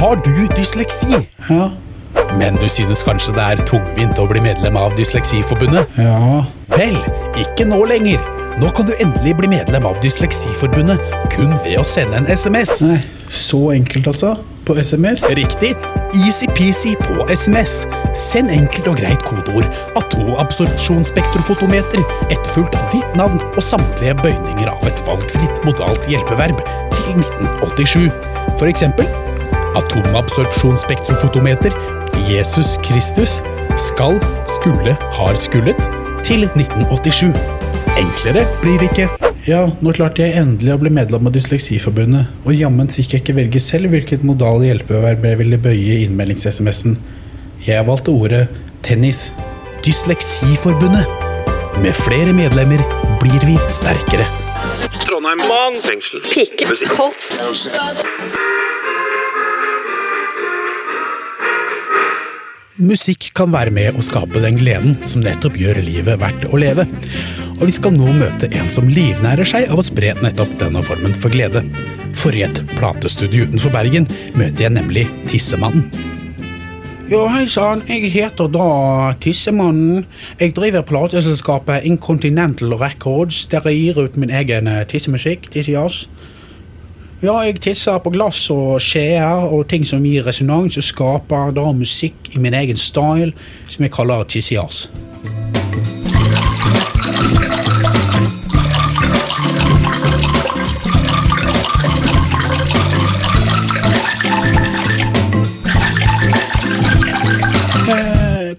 Har 0.01 0.25
du 0.25 0.35
dysleksi? 0.57 1.21
Ja. 1.51 1.69
Men 2.41 2.57
du 2.57 2.69
synes 2.73 3.05
kanskje 3.05 3.37
det 3.37 3.45
er 3.45 3.67
tungvint 3.69 4.17
å 4.17 4.29
bli 4.31 4.41
medlem 4.49 4.81
av 4.81 4.97
Dysleksiforbundet? 4.97 6.01
Ja. 6.01 6.47
Vel, 6.79 6.97
ikke 7.45 7.69
nå 7.69 7.85
lenger. 7.93 8.40
Nå 8.59 8.71
kan 8.75 8.89
du 8.89 8.95
endelig 8.99 9.37
bli 9.39 9.47
medlem 9.51 9.85
av 9.87 9.99
Dysleksiforbundet 10.03 10.99
kun 11.31 11.53
ved 11.65 11.79
å 11.79 11.85
sende 11.87 12.17
en 12.19 12.27
SMS. 12.27 12.81
Nei, 12.83 12.99
så 13.31 13.71
enkelt 13.77 14.07
altså? 14.11 14.35
På 14.67 14.75
SMS? 14.77 15.25
Riktig. 15.39 15.77
Easy-peasy 16.15 16.95
på 17.01 17.27
SMS. 17.31 17.87
Send 18.19 18.51
enkelt 18.51 18.89
og 18.91 18.97
greit 18.99 19.23
kodeord 19.27 19.67
atomabsorpsjonsspektrofotometer 20.01 22.01
etterfulgt 22.29 22.75
av 22.79 22.85
ditt 22.95 23.11
navn 23.19 23.39
og 23.53 23.63
samtlige 23.65 24.15
bøyninger 24.25 24.69
av 24.73 24.87
et 24.91 25.01
valgfritt 25.07 25.57
modalt 25.67 26.03
hjelpeverb 26.11 26.59
til 26.97 27.07
1987. 27.23 28.11
For 28.59 28.67
eksempel 28.71 29.07
atomabsorpsjonsspektrofotometer 29.79 31.73
Jesus 32.27 32.71
Kristus 32.85 33.33
skal, 33.79 34.15
skulle, 34.59 34.93
har 35.17 35.35
skullet 35.41 35.81
til 36.27 36.41
1987. 36.51 37.60
Enklere 37.99 38.45
blir 38.63 38.79
det 38.79 38.91
ikke. 38.91 39.09
Ja, 39.49 39.63
nå 39.81 39.93
klarte 39.97 40.23
jeg 40.23 40.37
endelig 40.37 40.75
å 40.75 40.81
bli 40.83 40.91
medlem 40.93 41.27
av 41.27 41.33
Dysleksiforbundet, 41.35 42.29
og 42.45 42.53
jammen 42.55 42.91
fikk 42.93 43.15
jeg 43.15 43.25
ikke 43.25 43.37
velge 43.39 43.63
selv 43.65 43.95
hvilket 43.95 44.27
modal 44.27 44.61
hjelpeverb 44.67 45.25
jeg 45.25 45.41
ville 45.41 45.59
bøye 45.65 45.97
i 45.97 46.05
innmeldings-SMS-en. 46.05 46.99
Jeg 47.65 47.87
valgte 47.89 48.13
ordet 48.13 48.45
tennis. 48.87 49.31
Dysleksiforbundet. 49.87 51.09
Med 51.81 51.97
flere 51.97 52.35
medlemmer 52.37 52.85
blir 53.23 53.49
vi 53.49 53.57
sterkere. 53.73 54.29
Trondheim 55.01 55.41
mannsfengsel. 55.49 56.21
Musikk 62.81 63.31
kan 63.37 63.53
være 63.53 63.73
med 63.77 63.97
å 63.97 64.05
skape 64.05 64.41
den 64.41 64.57
gleden 64.57 64.95
som 65.05 65.21
nettopp 65.21 65.59
gjør 65.61 65.83
livet 65.85 66.17
verdt 66.21 66.47
å 66.49 66.61
leve. 66.61 66.87
Og 67.61 67.69
vi 67.69 67.75
skal 67.77 67.93
nå 67.93 68.09
møte 68.17 68.49
en 68.57 68.71
som 68.73 68.89
livnærer 68.89 69.45
seg 69.45 69.69
av 69.69 69.83
å 69.83 69.85
spre 69.85 70.15
nettopp 70.25 70.55
denne 70.63 70.81
formen 70.85 71.13
for 71.13 71.33
glede. 71.33 71.61
For 72.17 72.33
i 72.33 72.47
et 72.47 72.63
platestudio 72.79 73.45
utenfor 73.45 73.75
Bergen 73.75 74.09
møter 74.33 74.65
jeg 74.65 74.77
nemlig 74.79 75.05
Tissemannen. 75.29 75.91
Jo, 77.11 77.25
hei 77.27 77.43
sann, 77.51 77.83
jeg 77.91 78.09
heter 78.15 78.49
da 78.55 78.69
Tissemannen. 79.21 80.07
Jeg 80.41 80.55
driver 80.57 80.87
plateselskapet 80.89 81.85
Incontinental 81.85 82.73
Records, 82.81 83.43
der 83.51 83.69
jeg 83.69 83.81
gir 83.81 84.01
ut 84.07 84.17
min 84.17 84.31
egen 84.31 84.71
eh, 84.71 84.85
tissemusikk, 84.89 85.51
tissejazz. 85.53 86.07
Ja, 87.21 87.35
jeg 87.45 87.59
tisser 87.61 87.99
på 88.01 88.15
glass 88.15 88.47
og 88.55 88.79
skjeer 88.81 89.43
og 89.51 89.67
ting 89.69 89.83
som 89.85 90.07
gir 90.07 90.25
resonans, 90.25 90.79
og 90.81 90.87
skaper 90.87 91.53
da 91.59 91.67
musikk 91.77 92.33
i 92.33 92.41
min 92.41 92.57
egen 92.57 92.81
style, 92.81 93.35
som 93.69 93.85
jeg 93.85 93.93
kaller 93.99 94.25
tissejazz. 94.25 94.87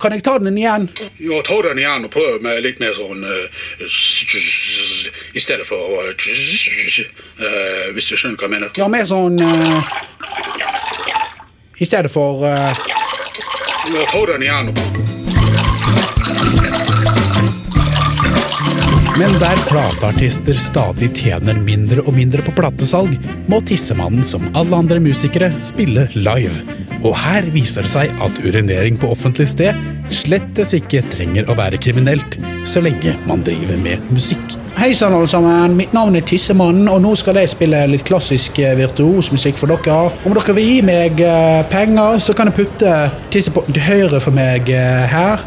Kan 0.02 0.12
jeg 0.16 0.24
ta 0.26 0.40
den 0.40 0.58
igjen? 0.58 0.90
Ja, 1.22 1.42
ta 1.46 1.62
den 1.62 1.78
igjen 1.80 2.08
og 2.08 2.12
prøv 2.14 2.42
med 2.42 2.64
litt 2.66 2.80
mer 2.82 2.96
sånn 2.98 3.22
eh, 3.22 3.86
I 5.38 5.44
stedet 5.44 5.68
for 5.70 6.02
eh, 6.02 6.16
Hvis 7.94 8.10
du 8.10 8.18
skjønner 8.18 8.40
hva 8.40 8.48
jeg 8.50 8.56
mener. 8.56 8.74
Ja, 8.82 8.90
mer 8.90 9.06
sånn 9.06 9.38
eh, 9.46 9.94
I 11.78 11.86
stedet 11.90 12.12
for 12.14 12.48
Ja, 12.50 14.06
ta 14.10 14.26
den 14.34 14.48
igjen 14.50 14.74
Men 19.22 19.36
der 19.38 19.60
plateartister 19.70 20.58
stadig 20.58 21.12
tjener 21.14 21.60
mindre 21.62 22.02
og 22.10 22.16
mindre 22.18 22.42
på 22.42 22.56
platesalg, 22.58 23.20
må 23.46 23.60
Tissemannen 23.70 24.24
som 24.26 24.48
alle 24.58 24.74
andre 24.74 24.98
musikere 24.98 25.52
spille 25.62 26.08
live. 26.16 26.64
Og 27.04 27.14
her 27.22 27.46
viser 27.54 27.86
det 27.86 27.92
seg 27.94 28.16
at 28.18 28.40
urinering 28.42 28.98
på 28.98 29.12
offentlig 29.14 29.46
sted 29.52 29.78
slettes 30.10 30.74
ikke 30.74 31.04
trenger 31.14 31.46
å 31.46 31.58
være 31.60 31.78
kriminelt, 31.86 32.40
så 32.66 32.82
lenge 32.82 33.14
man 33.30 33.46
driver 33.46 33.78
med 33.84 34.02
musikk. 34.10 34.58
Hei 34.80 34.90
sann, 34.98 35.14
alle 35.14 35.30
sammen. 35.30 35.78
Mitt 35.78 35.94
navn 35.94 36.18
er 36.18 36.26
Tissemannen, 36.26 36.90
og 36.90 37.04
nå 37.06 37.14
skal 37.22 37.44
jeg 37.44 37.54
spille 37.54 37.86
litt 37.94 38.08
klassisk 38.10 38.58
eh, 38.58 38.74
virtuosmusikk 38.82 39.62
for 39.62 39.70
dere. 39.70 40.16
Om 40.26 40.34
dere 40.40 40.58
vil 40.58 40.72
gi 40.72 40.82
meg 40.90 41.22
eh, 41.22 41.62
penger, 41.70 42.18
så 42.26 42.34
kan 42.34 42.50
jeg 42.50 42.64
putte 42.64 42.98
tissepotten 43.30 43.78
til 43.78 43.86
høyre 43.86 44.26
for 44.26 44.34
meg 44.34 44.74
eh, 44.74 45.06
her. 45.14 45.46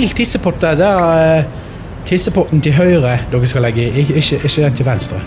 Feil 0.00 0.16
tissepott. 0.16 0.60
der. 0.60 0.76
Det 0.76 0.86
er 0.86 1.38
eh, 1.38 1.44
tissepotten 2.08 2.62
til 2.64 2.72
høyre 2.72 3.18
dere 3.30 3.46
skal 3.48 3.66
legge 3.66 3.84
i, 3.84 4.04
ikke, 4.16 4.40
ikke 4.40 4.62
den 4.64 4.76
til 4.76 4.86
venstre. 4.86 5.20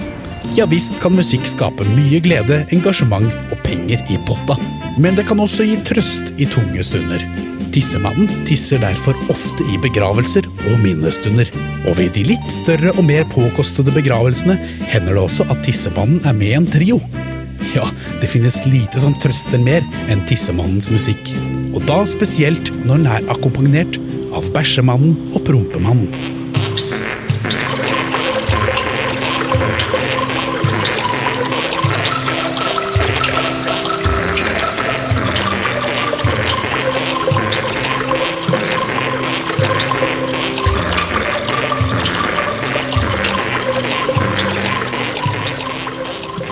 Ja 0.58 0.66
visst 0.70 0.98
kan 1.02 1.14
musikk 1.14 1.46
skape 1.48 1.86
mye 1.94 2.20
glede, 2.22 2.64
engasjement 2.74 3.30
og 3.52 3.58
penger 3.64 4.02
i 4.10 4.18
potta. 4.28 4.58
Men 4.98 5.16
det 5.16 5.28
kan 5.28 5.40
også 5.40 5.66
gi 5.66 5.78
trøst 5.86 6.34
i 6.38 6.46
tunge 6.46 6.84
stunder. 6.84 7.22
Tissemannen 7.74 8.44
tisser 8.46 8.82
derfor 8.82 9.18
ofte 9.34 9.66
i 9.74 9.80
begravelser 9.82 10.46
og 10.70 10.82
minnestunder. 10.82 11.50
Og 11.90 11.98
ved 11.98 12.14
de 12.18 12.26
litt 12.28 12.50
større 12.54 12.94
og 12.94 13.06
mer 13.06 13.26
påkostede 13.30 13.94
begravelsene 13.94 14.60
hender 14.90 15.18
det 15.18 15.24
også 15.24 15.48
at 15.50 15.64
tissemannen 15.66 16.22
er 16.26 16.38
med 16.38 16.50
i 16.52 16.58
en 16.58 16.70
trio. 16.70 17.00
Ja, 17.74 17.88
det 18.22 18.30
finnes 18.30 18.60
lite 18.70 19.02
som 19.02 19.16
trøster 19.18 19.62
mer 19.62 19.86
enn 20.12 20.22
tissemannens 20.30 20.92
musikk. 20.94 21.34
Og 21.74 21.82
da 21.90 22.04
spesielt 22.10 22.70
når 22.84 23.02
den 23.02 23.10
er 23.16 23.32
akkompagnert 23.34 23.98
av 24.34 24.50
bæsjemannen 24.56 25.34
og 25.34 25.44
prompemannen. 25.48 26.42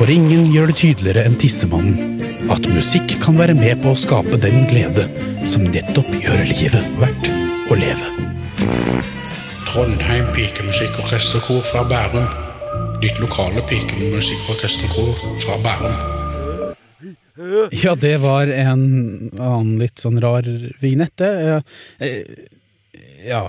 For 0.01 0.09
ingen 0.09 0.47
gjør 0.49 0.71
det 0.71 0.79
tydeligere 0.81 1.27
enn 1.29 1.35
tissemannen 1.37 2.49
at 2.51 2.65
musikk 2.73 3.19
kan 3.21 3.37
være 3.37 3.53
med 3.53 3.83
på 3.83 3.93
å 3.93 3.99
skape 3.99 4.39
den 4.41 4.65
glede 4.71 5.05
som 5.45 5.67
nettopp 5.69 6.09
gjør 6.23 6.41
livet 6.49 6.97
verdt 6.97 7.30
å 7.71 7.75
leve. 7.79 8.07
Trondheim 9.69 10.27
pikemusikkorkesterkor 10.35 11.61
fra 11.63 11.83
Bærum. 11.87 12.27
Ditt 13.01 13.19
lokale 13.23 13.63
pikemusikkorkesterkor 13.69 15.13
fra 15.39 15.55
Bærum. 15.63 15.95
Ja, 17.71 17.95
det 17.95 18.17
var 18.21 18.51
en 18.51 18.83
annen 19.39 19.77
litt 19.79 20.01
sånn 20.03 20.19
rar 20.21 20.45
vignette. 20.83 21.29
Ja, 21.47 21.59
eh, 22.03 22.27
ja. 23.25 23.45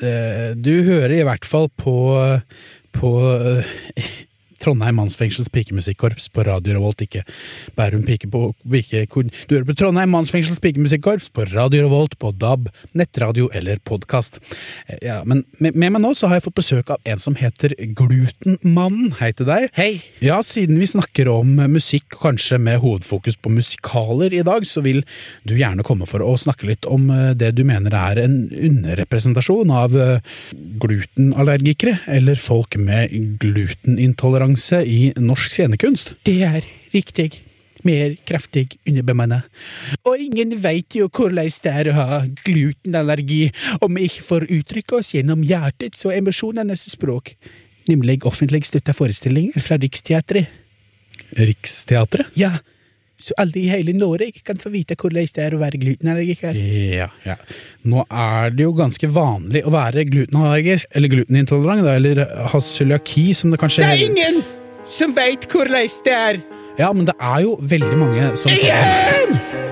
eh, 0.00 0.56
Du 0.56 0.72
hører 0.88 1.18
i 1.18 1.26
hvert 1.28 1.46
fall 1.46 1.68
på, 1.76 1.94
på 2.96 3.12
eh, 3.36 3.76
Trondheim 4.62 4.94
mannsfengsels 5.00 5.50
pikemusikkorps 5.50 6.28
på 6.30 6.44
Radio 6.46 6.76
Revolt, 6.76 7.02
ikke 7.02 7.24
Bærum 7.78 8.04
pike 8.06 8.28
på 8.30 8.52
Du 8.62 9.54
hører 9.56 9.66
på 9.66 9.74
Trondheim 9.78 10.12
mannsfengsels 10.14 10.60
pikemusikkorps 10.62 11.32
på 11.34 11.46
Radio 11.50 11.88
Revolt, 11.88 12.14
på 12.18 12.30
DAB, 12.30 12.68
nettradio 12.94 13.48
eller 13.52 13.80
podkast. 13.82 14.38
Ja, 15.02 15.22
men 15.26 15.42
med, 15.58 15.74
med 15.74 15.96
meg 15.96 16.02
nå 16.04 16.12
så 16.14 16.30
har 16.30 16.38
jeg 16.38 16.46
fått 16.46 16.60
besøk 16.60 16.92
av 16.94 17.02
en 17.10 17.22
som 17.22 17.34
heter 17.38 17.74
Glutenmannen. 17.98 19.16
Hei 19.18 19.32
til 19.34 19.48
deg. 19.50 19.66
Hei. 19.74 19.90
Ja, 20.22 20.38
siden 20.46 20.78
vi 20.78 20.86
snakker 20.90 21.32
om 21.32 21.56
musikk, 21.72 22.14
kanskje 22.22 22.60
med 22.62 22.78
hovedfokus 22.84 23.40
på 23.42 23.50
musikaler 23.50 24.34
i 24.36 24.44
dag, 24.46 24.66
så 24.68 24.84
vil 24.86 25.02
du 25.48 25.56
gjerne 25.58 25.82
komme 25.86 26.06
for 26.06 26.22
å 26.22 26.36
snakke 26.38 26.70
litt 26.70 26.86
om 26.86 27.10
eh, 27.10 27.32
det 27.38 27.50
du 27.58 27.64
mener 27.66 27.96
er 27.98 28.22
en 28.22 28.38
underrepresentasjon 28.52 29.74
av 29.74 29.98
eh, 29.98 30.32
glutenallergikere, 30.82 31.98
eller 32.14 32.38
folk 32.38 32.78
med 32.78 33.10
glutenintoleranse 33.42 34.51
i 34.56 35.12
norsk 35.20 35.50
scenekunst. 35.50 36.14
Det 36.24 36.42
er 36.46 36.66
riktig. 36.94 37.42
Mer 37.82 38.14
kraftig 38.28 38.76
underbemanna. 38.86 39.40
Og 40.06 40.20
ingen 40.22 40.54
veit 40.62 40.94
jo 40.94 41.08
hvordan 41.10 41.50
det 41.50 41.72
er 41.72 41.90
å 41.90 41.96
ha 41.96 42.20
glutenallergi 42.44 43.48
om 43.82 43.98
vi 43.98 44.06
ikke 44.06 44.26
får 44.28 44.46
uttrykke 44.54 45.00
oss 45.00 45.14
gjennom 45.16 45.42
hjertets 45.42 46.06
og 46.06 46.14
emosjonenes 46.14 46.86
språk, 46.94 47.34
nemlig 47.90 48.20
offentlig 48.28 48.62
støtta 48.68 48.94
forestillinger 48.94 49.58
fra 49.58 49.80
Riksteatret. 49.82 50.46
Riksteatret? 51.34 52.30
Ja, 52.38 52.54
så 53.22 53.36
alle 53.40 53.60
i 53.60 53.68
hele 53.70 53.94
Norge 53.96 54.42
kan 54.44 54.58
få 54.58 54.72
vite 54.74 54.96
hvordan 54.98 55.28
det 55.36 55.44
er 55.44 55.54
å 55.54 55.60
være 55.60 55.78
glutenallergiker. 55.82 56.56
Ja, 56.58 57.08
ja. 57.26 57.36
Nå 57.88 58.02
er 58.08 58.54
det 58.54 58.66
jo 58.66 58.74
ganske 58.76 59.10
vanlig 59.12 59.62
å 59.66 59.74
være 59.74 60.06
glutenallergisk, 60.10 60.90
eller 60.96 61.12
glutenintolerant, 61.12 61.86
da, 61.86 61.96
eller 62.00 62.24
ha 62.52 62.62
cøliaki, 62.62 63.30
som 63.38 63.54
det 63.54 63.62
kanskje 63.62 63.86
Det 63.86 63.92
er 63.94 64.06
ingen 64.10 64.42
som 64.88 65.14
veit 65.14 65.46
hvordan 65.46 65.88
det 66.04 66.16
er! 66.16 66.42
Ja, 66.78 66.92
men 66.92 67.06
det 67.06 67.14
er 67.20 67.44
jo 67.44 67.56
veldig 67.60 67.98
mange 68.00 68.32
som 68.40 68.50
Igjen! 68.52 69.70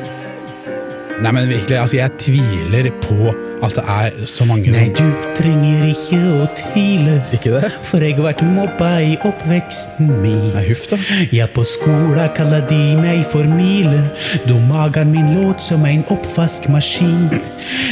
Nei, 1.20 1.33
men 1.37 1.48
virkelig, 1.48 1.76
altså, 1.78 1.96
jeg 1.96 2.11
tviler 2.18 2.90
på 3.04 3.35
at 3.61 3.74
det 3.76 3.83
er 3.92 4.14
så 4.24 4.46
mange 4.48 4.70
Nei, 4.72 4.87
som 4.88 5.11
du 5.11 5.26
trenger 5.37 5.83
ikke 5.90 6.18
å 6.33 6.46
tvile, 6.56 7.16
Ikke 7.37 7.50
det? 7.61 7.68
for 7.85 8.00
jeg 8.00 8.16
har 8.16 8.24
vært 8.30 8.44
mobba 8.48 8.88
i 9.04 9.18
oppveksten 9.28 10.09
min. 10.22 10.46
Nei, 10.54 10.62
huff 10.70 10.87
da. 10.88 10.96
Ja, 11.37 11.44
på 11.52 11.64
skolen 11.68 12.33
kalla 12.37 12.62
de 12.70 12.78
meg 12.96 13.26
for 13.28 13.44
Mile, 13.44 14.00
da 14.48 14.56
magen 14.70 15.12
min 15.12 15.28
låt 15.37 15.61
som 15.64 15.85
en 15.85 16.06
oppvaskmaskin. 16.12 17.28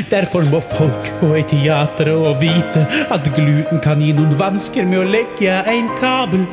Derfor 0.09 0.49
må 0.49 0.63
folk 0.65 1.11
gå 1.21 1.35
i 1.37 1.45
teatret 1.53 2.15
og 2.17 2.41
vite 2.41 2.87
at 3.13 3.29
gluten 3.37 3.83
kan 3.85 4.01
gi 4.01 4.15
noen 4.17 4.33
vansker 4.41 4.89
med 4.89 5.03
å 5.03 5.07
legge 5.09 5.53
en 5.69 5.93
kabel. 6.01 6.47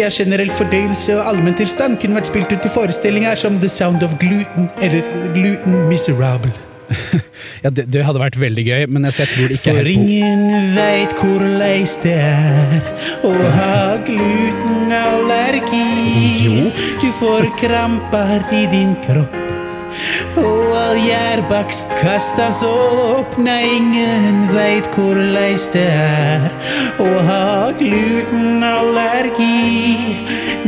Ja, 0.00 0.08
generell 0.12 0.50
fordøyelse 0.56 1.18
og 1.18 1.28
allmenntilstand 1.34 2.00
kunne 2.00 2.22
vært 2.22 2.32
spilt 2.32 2.56
ut 2.56 2.64
i 2.64 2.72
forestillinger 2.72 3.36
som 3.40 3.60
The 3.60 3.68
Sound 3.72 4.04
of 4.06 4.16
Gluten 4.22 4.70
eller 4.80 5.04
Gluten 5.36 5.84
Miserable. 6.06 6.52
Ja, 7.62 7.70
det, 7.70 7.84
det 7.90 8.02
hadde 8.04 8.20
vært 8.20 8.36
veldig 8.38 8.62
gøy, 8.62 8.86
men 8.92 9.04
jeg, 9.08 9.14
jeg 9.18 9.26
tror 9.32 9.50
ikke 9.50 9.62
For 9.64 9.72
helt 9.80 9.88
på 9.88 9.92
ingen 10.04 10.74
veit 10.76 11.14
korleis 11.18 11.96
det 12.02 12.14
er 12.20 12.82
å 13.26 13.32
ha 13.56 13.96
glutenallergi. 14.06 16.70
Du 17.00 17.08
får 17.16 17.42
kramper 17.58 18.44
i 18.54 18.66
din 18.70 18.94
kropp. 19.06 19.34
Og 20.38 20.76
all 20.78 20.96
gjærbakst 21.00 21.96
kastas 21.98 22.62
opp. 22.68 23.38
Nei, 23.40 23.64
ingen 23.80 24.48
veit 24.52 24.90
korleis 24.94 25.70
det 25.74 25.88
er 25.90 26.50
å 27.02 27.04
ha 27.30 27.72
glutenallergi. 27.80 29.62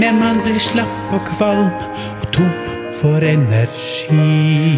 Men 0.00 0.18
man 0.24 0.36
blir 0.42 0.58
slapp 0.70 1.12
og 1.14 1.22
kvalm 1.36 1.68
og 1.68 2.26
tom 2.34 2.67
for 3.00 3.24
energi. 3.24 4.08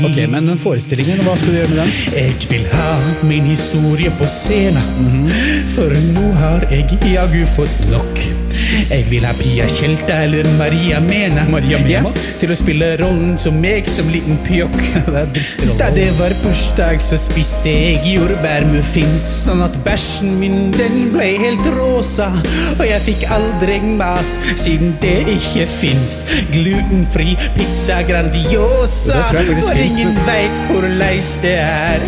Ok, 0.05 0.19
men 0.29 0.47
den 0.47 0.61
forestillingen, 0.61 1.23
hva 1.25 1.37
skal 1.39 1.55
du 1.55 1.61
gjøre 1.61 1.73
med 1.73 1.81
den? 1.83 1.97
Jeg 2.17 2.51
vil 2.51 2.69
ha 2.75 2.91
min 3.29 3.49
historie 3.49 4.13
på 4.21 4.29
scenen, 4.29 5.33
for 5.75 5.97
nå 6.13 6.29
har 6.43 6.69
jeg 6.73 7.01
jaggu 7.15 7.43
fått 7.57 7.83
nok. 7.93 8.40
Jeg 8.89 9.05
vil 9.11 9.25
ha 9.27 9.33
Pia 9.37 9.67
Tjelta 9.69 10.23
eller 10.25 10.47
Maria 10.59 11.01
Mena, 11.05 11.45
Maria 11.53 11.79
Mena? 11.83 12.11
Ja, 12.15 12.29
til 12.41 12.53
å 12.55 12.57
spille 12.59 12.93
rollen 13.01 13.37
som 13.41 13.59
meg 13.61 13.89
som 13.91 14.09
liten 14.13 14.39
pjokk. 14.47 14.79
Da 15.81 15.89
det 15.95 16.09
var 16.19 16.33
bursdag, 16.43 17.01
så 17.05 17.19
spiste 17.21 17.71
jeg 17.71 18.01
jordbærmuffins, 18.15 19.25
sånn 19.45 19.63
at 19.65 19.77
bæsjen 19.85 20.35
min 20.41 20.71
den 20.75 21.11
ble 21.15 21.29
helt 21.41 21.67
rosa. 21.77 22.31
Og 22.79 22.85
jeg 22.87 23.05
fikk 23.09 23.27
aldri 23.33 23.81
mat, 24.01 24.35
siden 24.61 24.95
det 25.03 25.19
ikke 25.35 25.67
fins 25.71 26.19
glutenfri 26.53 27.37
pizza 27.59 28.01
Grandiosa. 28.09 29.25
For 29.33 29.81
ingen 29.81 30.17
veit 30.29 30.61
hvordan 30.69 30.99
det 31.43 31.57
er 31.61 32.05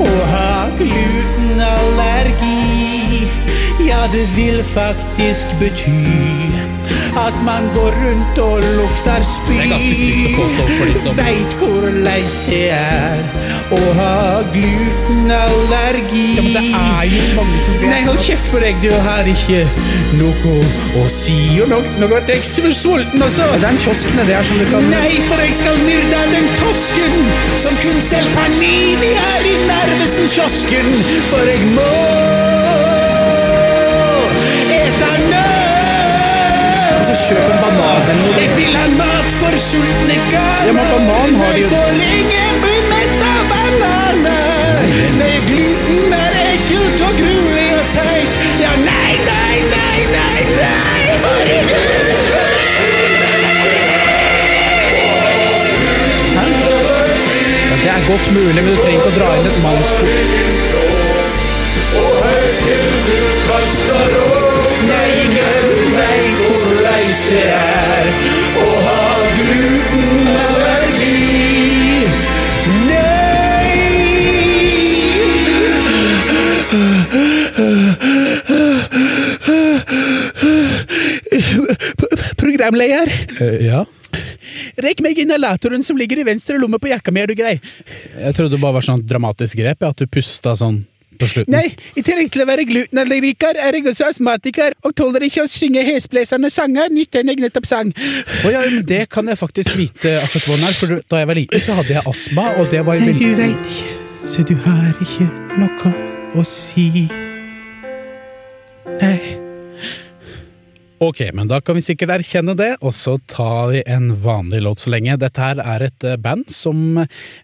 å 0.00 0.08
ha 0.32 0.48
glutenallergi. 0.78 2.51
Ja, 3.86 4.06
det 4.12 4.28
vil 4.36 4.64
faktisk 4.64 5.46
bety 5.58 6.72
at 7.16 7.34
man 7.44 7.62
går 7.74 7.92
rundt 8.04 8.38
og 8.38 8.62
lukter 8.76 9.20
spy. 9.22 9.52
Det 9.52 11.16
Veit 11.16 11.56
korleis 11.60 12.38
det 12.46 12.70
er 12.72 13.20
å 13.72 13.80
ha 13.98 14.14
glutenallergi. 14.54 16.24
Ja, 16.36 16.44
men 16.46 16.54
det 16.56 16.62
er 16.78 17.10
jo 17.12 17.22
mange 17.36 17.60
som 17.64 17.76
vet 17.80 17.88
Nei, 17.90 18.00
hold 18.08 18.22
kjeft 18.22 18.48
for 18.48 18.64
deg, 18.64 18.80
du 18.84 18.92
har 19.06 19.28
ikke 19.28 19.64
noe 20.20 20.54
å 21.02 21.06
si. 21.12 21.36
Og 21.62 21.72
nå, 21.72 21.82
nå 22.00 22.10
at 22.16 22.32
jeg 22.32 22.40
er 22.40 22.76
sulten 22.76 23.26
også. 23.26 23.50
Kiosken 23.82 24.22
er 24.22 24.30
der 24.32 24.46
som 24.46 24.60
du 24.60 24.66
kan 24.70 24.88
Nei, 24.92 25.10
for 25.28 25.42
jeg 25.42 25.58
skal 25.58 25.80
myrde 25.84 26.22
den 26.32 26.48
tosken 26.60 27.18
som 27.64 27.76
kun 27.82 28.00
selv 28.04 28.38
Panini 28.38 29.12
er 29.18 29.50
i 29.52 29.58
Narvesen-kiosken. 29.68 30.94
For 31.32 31.52
jeg 31.52 31.74
må 31.76 32.41
Så 37.12 37.18
kjøp 37.28 37.50
en 37.52 37.58
banan 37.60 38.06
eller 38.08 38.14
noe. 38.24 38.36
Jeg 38.40 38.50
vil 38.56 38.76
ha 38.76 38.86
mat 38.96 39.34
for 39.36 39.56
sultne 39.60 40.14
gaver. 40.32 40.62
Ja, 40.66 40.72
men 40.72 40.86
banan 40.92 41.34
har 41.40 41.52
de 41.52 41.60
jo- 41.60 41.68
For 41.68 41.90
ingen 42.18 42.54
blir 42.62 42.82
mett 42.92 43.24
av 43.32 43.42
bananer. 43.50 44.78
Nei, 45.18 45.36
gluten 45.48 46.14
er 46.20 46.32
ekkelt 46.52 47.00
og 47.08 47.12
gruelig 47.20 47.70
og 47.80 47.86
teit. 47.96 48.32
Ja, 48.64 48.72
nei, 48.88 49.12
nei, 49.28 49.56
nei, 49.74 49.98
nei, 50.16 50.38
nei, 50.60 51.18
for 51.24 51.42
ingen 51.58 51.84
Ja, 56.34 57.76
Det 57.82 57.90
er 57.96 58.02
godt 58.08 58.26
mulig, 58.32 58.54
men 58.64 58.74
du 58.74 58.76
trenger 58.82 58.98
ikke 59.00 59.12
å 59.12 59.16
dra 59.18 59.28
inn 59.36 59.46
et 59.50 59.58
mannskor. 59.64 60.08
du 63.06 63.18
kaster 63.48 64.12
veit 64.30 64.51
hvordan 67.12 67.28
det 67.28 67.44
er 67.52 68.06
å 68.56 68.66
ha 68.86 69.00
glutenallergi. 69.36 71.16
Nei 72.88 73.02
Programleder, 82.40 83.12
ja? 83.60 83.84
rekk 84.82 85.00
meg 85.04 85.18
inhalatoren 85.20 85.82
som 85.84 85.96
ligger 85.96 86.18
i 86.20 86.24
venstre 86.26 86.58
lomme 86.60 86.78
på 86.80 86.88
jakka 86.90 87.12
mi, 87.12 87.20
er 87.20 87.28
du 87.28 87.36
grei? 87.36 87.60
Jeg 88.16 88.34
trodde 88.36 88.56
det 88.56 88.62
bare 88.62 88.76
var 88.78 88.84
sånn 88.84 89.04
dramatisk 89.08 89.60
grep, 89.60 89.84
ja, 89.84 89.92
at 89.92 90.00
du 90.00 90.08
pusta 90.08 90.56
sånn 90.56 90.82
på 91.22 91.30
slutten. 91.30 91.54
Nei, 91.54 91.68
i 91.96 92.04
tillegg 92.04 92.30
til 92.34 92.44
å 92.44 92.48
være 92.48 92.66
glutenallergiker 92.68 93.58
er 93.62 93.78
jeg 93.78 93.88
også 93.92 94.10
astmatiker 94.10 94.76
og 94.82 94.96
tåler 94.98 95.26
ikke 95.28 95.46
å 95.46 95.50
synge 95.50 95.84
hesblesende 95.86 96.50
sanger 96.52 96.92
nytt 96.92 97.20
enn 97.20 97.32
jeg 97.32 97.42
nettopp 97.42 97.68
sang. 97.70 97.92
Oh, 98.42 98.50
ja, 98.52 98.64
men 98.66 98.86
det 98.88 99.04
kan 99.12 99.28
jeg 99.30 99.40
faktisk 99.40 99.76
vite 99.78 100.16
akkurat 100.22 100.48
hvordan 100.48 100.68
er, 100.68 100.78
for 100.78 101.04
da 101.14 101.22
jeg 101.22 101.32
var 101.32 101.40
liten, 101.40 101.66
så 101.66 101.78
hadde 101.78 101.96
jeg 101.96 102.06
astma, 102.14 102.48
og 102.58 102.72
det 102.72 102.82
var 102.86 103.00
veldig 103.02 103.18
du 103.22 103.38
veit 103.38 103.70
ikke, 103.74 104.00
så 104.34 104.46
du 104.48 104.56
har 104.66 104.90
ikke 105.02 105.28
noe 105.60 105.94
å 106.38 106.46
si. 106.48 107.06
Nei. 108.98 109.41
Ok, 111.02 111.18
men 111.34 111.48
da 111.50 111.58
kan 111.60 111.74
vi 111.74 111.82
sikkert 111.82 112.12
erkjenne 112.14 112.52
det, 112.54 112.76
og 112.80 112.92
så 112.94 113.16
tar 113.26 113.72
vi 113.72 113.80
en 113.90 114.12
vanlig 114.22 114.60
låt 114.62 114.78
så 114.84 114.92
lenge. 114.94 115.16
Dette 115.18 115.42
her 115.42 115.58
er 115.58 115.82
et 115.88 116.04
eh, 116.06 116.14
band 116.22 116.44
som 116.54 117.00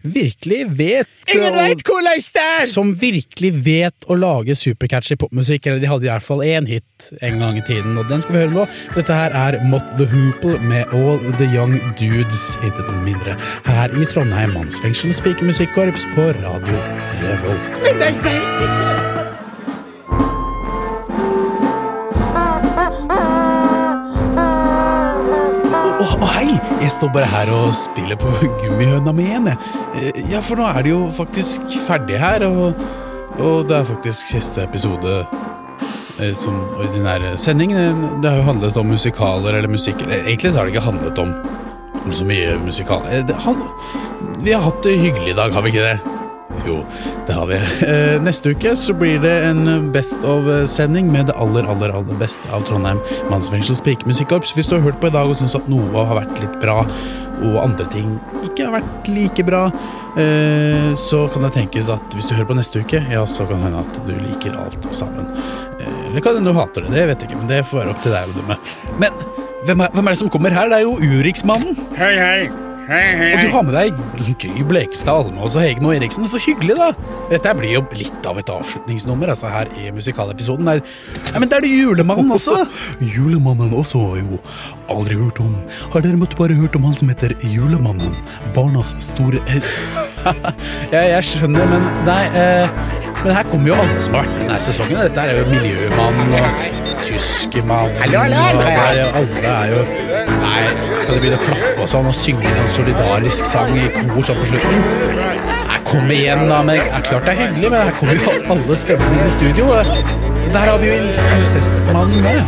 virkelig 0.06 0.60
vet 0.78 1.10
Ingen 1.34 1.56
å- 1.56 1.64
veit 1.64 1.82
hvordan 1.82 2.22
det 2.36 2.44
er! 2.44 2.68
Som 2.70 2.92
virkelig 3.00 3.50
vet 3.66 4.06
å 4.06 4.14
lage 4.14 4.54
supercatchy 4.56 5.18
popmusikk. 5.18 5.66
Eller 5.66 5.82
de 5.82 5.90
hadde 5.90 6.06
i 6.06 6.12
hvert 6.12 6.22
fall 6.28 6.44
én 6.46 6.70
hit 6.70 7.10
en 7.20 7.42
gang 7.42 7.58
i 7.58 7.66
tiden, 7.66 7.98
og 7.98 8.06
den 8.08 8.22
skal 8.22 8.36
vi 8.38 8.44
høre 8.44 8.54
nå. 8.54 8.68
Dette 8.94 9.18
her 9.18 9.34
er 9.34 9.58
Mott 9.66 9.90
the 9.98 10.06
Hoople 10.14 10.54
med 10.62 10.94
All 10.94 11.18
The 11.42 11.50
Young 11.50 11.74
Dudes, 11.98 12.54
intet 12.62 12.94
mindre. 13.02 13.34
Her 13.66 13.90
i 13.98 14.06
Trondheim 14.14 14.54
mannsfengsel 14.54 15.10
spikermusikkorps 15.18 16.06
på 16.14 16.30
Radio 16.44 16.78
Revolt. 17.26 17.72
Men 17.82 18.06
jeg 18.06 18.20
veit 18.22 18.68
ikke! 18.68 19.17
Jeg 26.88 26.94
står 26.94 27.10
bare 27.12 27.28
her 27.28 27.50
og 27.52 27.74
spiller 27.76 28.16
på 28.16 28.30
gummihøna 28.62 29.12
mi 29.12 29.26
igjen, 29.28 29.50
jeg. 29.50 29.58
Eh, 30.00 30.22
Ja, 30.32 30.40
for 30.44 30.56
nå 30.56 30.64
er 30.70 30.86
det 30.86 30.92
jo 30.94 31.02
faktisk 31.12 31.74
ferdig 31.84 32.16
her, 32.22 32.46
og, 32.48 32.78
og 33.44 33.66
det 33.68 33.76
er 33.76 33.84
faktisk 33.90 34.30
siste 34.32 34.64
episode 34.64 35.18
eh, 36.16 36.32
som 36.38 36.56
ordinær 36.80 37.26
sending. 37.36 37.74
Det- 37.76 38.30
har 38.30 38.38
jo 38.40 38.46
handlet 38.48 38.80
om 38.80 38.88
musikaler 38.88 39.58
eller 39.60 39.68
musikk. 39.68 40.00
Egentlig 40.08 40.52
så 40.54 40.62
har 40.62 40.64
det 40.70 40.74
ikke 40.78 40.86
handlet 40.88 41.18
om, 41.20 41.34
om 42.06 42.12
så 42.16 42.24
mye 42.24 42.56
musikal... 42.64 43.04
Eh, 43.12 43.20
Det, 43.28 43.36
han, 43.44 43.60
vi 44.40 44.56
har 44.56 44.64
hatt 44.64 44.80
det 44.86 44.96
hyggelig 45.02 45.34
i 45.34 45.36
dag, 45.42 45.52
har 45.52 45.62
vi 45.68 45.74
ikke 45.74 45.84
det? 45.90 46.17
Jo, 46.68 46.82
det 47.26 47.32
har 47.32 47.46
vi. 47.48 47.56
Eh, 47.88 48.18
neste 48.20 48.52
uke 48.52 48.74
så 48.76 48.92
blir 48.96 49.20
det 49.22 49.32
en 49.48 49.88
Best 49.94 50.20
of-sending 50.26 51.08
med 51.12 51.30
det 51.30 51.36
aller, 51.40 51.64
aller 51.70 51.94
aller 51.96 52.18
beste 52.20 52.50
av 52.52 52.66
Trondheim 52.68 53.00
mannsfengsels 53.32 53.80
pikemusikkorps. 53.86 54.52
Hvis 54.56 54.68
du 54.68 54.76
har 54.76 54.84
hørt 54.84 55.00
på 55.00 55.08
i 55.08 55.14
dag 55.14 55.30
og 55.30 55.38
syns 55.38 55.56
at 55.56 55.70
noe 55.72 56.04
har 56.10 56.18
vært 56.20 56.42
litt 56.42 56.58
bra, 56.60 56.82
og 57.38 57.56
andre 57.62 57.86
ting 57.92 58.16
ikke 58.42 58.66
har 58.66 58.76
vært 58.80 59.08
like 59.14 59.46
bra, 59.46 59.64
eh, 60.20 60.90
så 60.98 61.24
kan 61.32 61.46
det 61.48 61.54
tenkes 61.56 61.88
at 61.94 62.18
hvis 62.18 62.28
du 62.28 62.34
hører 62.36 62.50
på 62.52 62.58
neste 62.60 62.84
uke, 62.84 63.00
ja, 63.14 63.24
så 63.30 63.48
kan 63.48 63.62
det 63.62 63.70
hende 63.70 63.84
at 63.86 64.00
du 64.04 64.14
liker 64.28 64.60
alt 64.60 64.92
sammen. 64.92 65.32
Eh, 65.80 65.98
Eller 66.10 66.20
kan 66.24 66.36
hende 66.36 66.52
du 66.52 66.58
hater 66.58 66.84
det, 66.84 66.92
det 66.98 67.08
vet 67.14 67.20
jeg 67.24 67.30
ikke, 67.30 67.42
men 67.42 67.52
det 67.54 67.64
får 67.70 67.84
være 67.84 67.96
opp 67.96 68.04
til 68.04 68.16
deg 68.18 68.28
å 68.28 68.38
dømme. 68.42 68.60
Men 69.00 69.20
hvem 69.64 69.86
er, 69.86 69.92
hvem 69.94 70.06
er 70.06 70.16
det 70.16 70.22
som 70.26 70.32
kommer 70.36 70.54
her? 70.60 70.68
Det 70.68 70.82
er 70.82 70.88
jo 70.88 70.96
Urix-mannen. 71.00 71.78
Hei, 71.96 72.14
hei. 72.18 72.67
Hei, 72.88 73.10
hei, 73.12 73.32
Og 73.36 73.42
du 73.44 73.50
har 73.52 73.64
med 73.66 73.74
deg 73.76 73.96
Gry 74.40 74.62
Blekstad 74.64 75.26
Almås 75.26 75.58
og 75.58 75.60
Hegen 75.60 75.84
og 75.84 75.92
Eriksen. 75.92 76.24
Så 76.24 76.38
hyggelig, 76.40 76.72
da! 76.78 76.86
Dette 77.28 77.52
blir 77.58 77.74
jo 77.74 77.82
litt 77.92 78.24
av 78.24 78.38
et 78.40 78.48
avslutningsnummer 78.48 79.28
altså 79.34 79.50
her 79.52 79.68
i 79.76 79.90
musikalepisoden. 79.92 80.64
Nei, 80.64 80.78
ja, 81.28 81.34
men 81.36 81.50
det 81.50 81.58
er 81.58 81.66
det 81.66 81.72
julemannen 81.74 82.32
også! 82.32 82.56
Julemannen 83.14 83.76
også 83.76 84.00
jo 84.22 84.40
aldri 84.94 85.18
hørt 85.20 85.42
om. 85.44 85.52
Har 85.92 86.06
dere 86.06 86.16
måtte 86.16 86.40
bare 86.40 86.56
hørt 86.56 86.80
om 86.80 86.88
han 86.88 86.96
som 86.96 87.12
heter 87.12 87.36
Julemannen? 87.44 88.16
Barnas 88.56 88.94
store 89.04 89.44
ja, 90.94 91.04
jeg 91.12 91.22
skjønner, 91.28 91.68
men 91.68 91.84
nei 92.08 92.22
eh, 92.32 92.72
Men 93.20 93.34
her 93.36 93.48
kommer 93.52 93.74
jo 93.74 93.76
alle 93.84 94.00
som 94.00 94.16
har 94.16 94.24
vært 94.24 94.32
med 94.38 94.46
denne 94.46 94.60
sesongen. 94.64 95.04
Dette 95.04 95.28
er 95.28 95.42
jo 95.42 95.46
Miljømannen 95.52 96.36
og 96.40 96.44
er 98.72 99.02
jo- 99.02 99.12
Alle 99.20 99.52
er 99.52 99.74
jo 99.76 100.07
Nei, 100.58 100.70
skal 100.98 101.14
du 101.14 101.20
begynne 101.22 101.38
å 101.38 101.44
klappe 101.44 101.84
og 101.84 101.90
sånn 101.90 102.08
og 102.10 102.14
synge 102.16 102.50
sånn 102.56 102.70
solidarisk 102.74 103.46
sang 103.48 103.70
i 103.78 103.86
kor 103.94 104.24
sånn 104.26 104.40
på 104.40 104.48
slutten? 104.50 104.80
Nei, 105.68 105.78
kom 105.86 106.10
igjen, 106.10 106.44
da. 106.50 106.60
Men 106.66 106.80
det 106.80 106.88
er 106.98 107.04
klart 107.06 107.28
det 107.28 107.34
er 107.34 107.40
hyggelig, 107.44 107.70
men 107.70 107.78
her 107.78 107.92
kommer 108.00 108.18
jo 108.18 108.34
alle 108.56 108.78
stemmene 108.82 109.26
i 109.26 109.30
studio. 109.36 109.68
Der 110.48 110.64
har 110.64 110.78
vi 110.82 110.90
jo 110.90 110.96
incestmannen 111.04 112.20
med. 112.24 112.42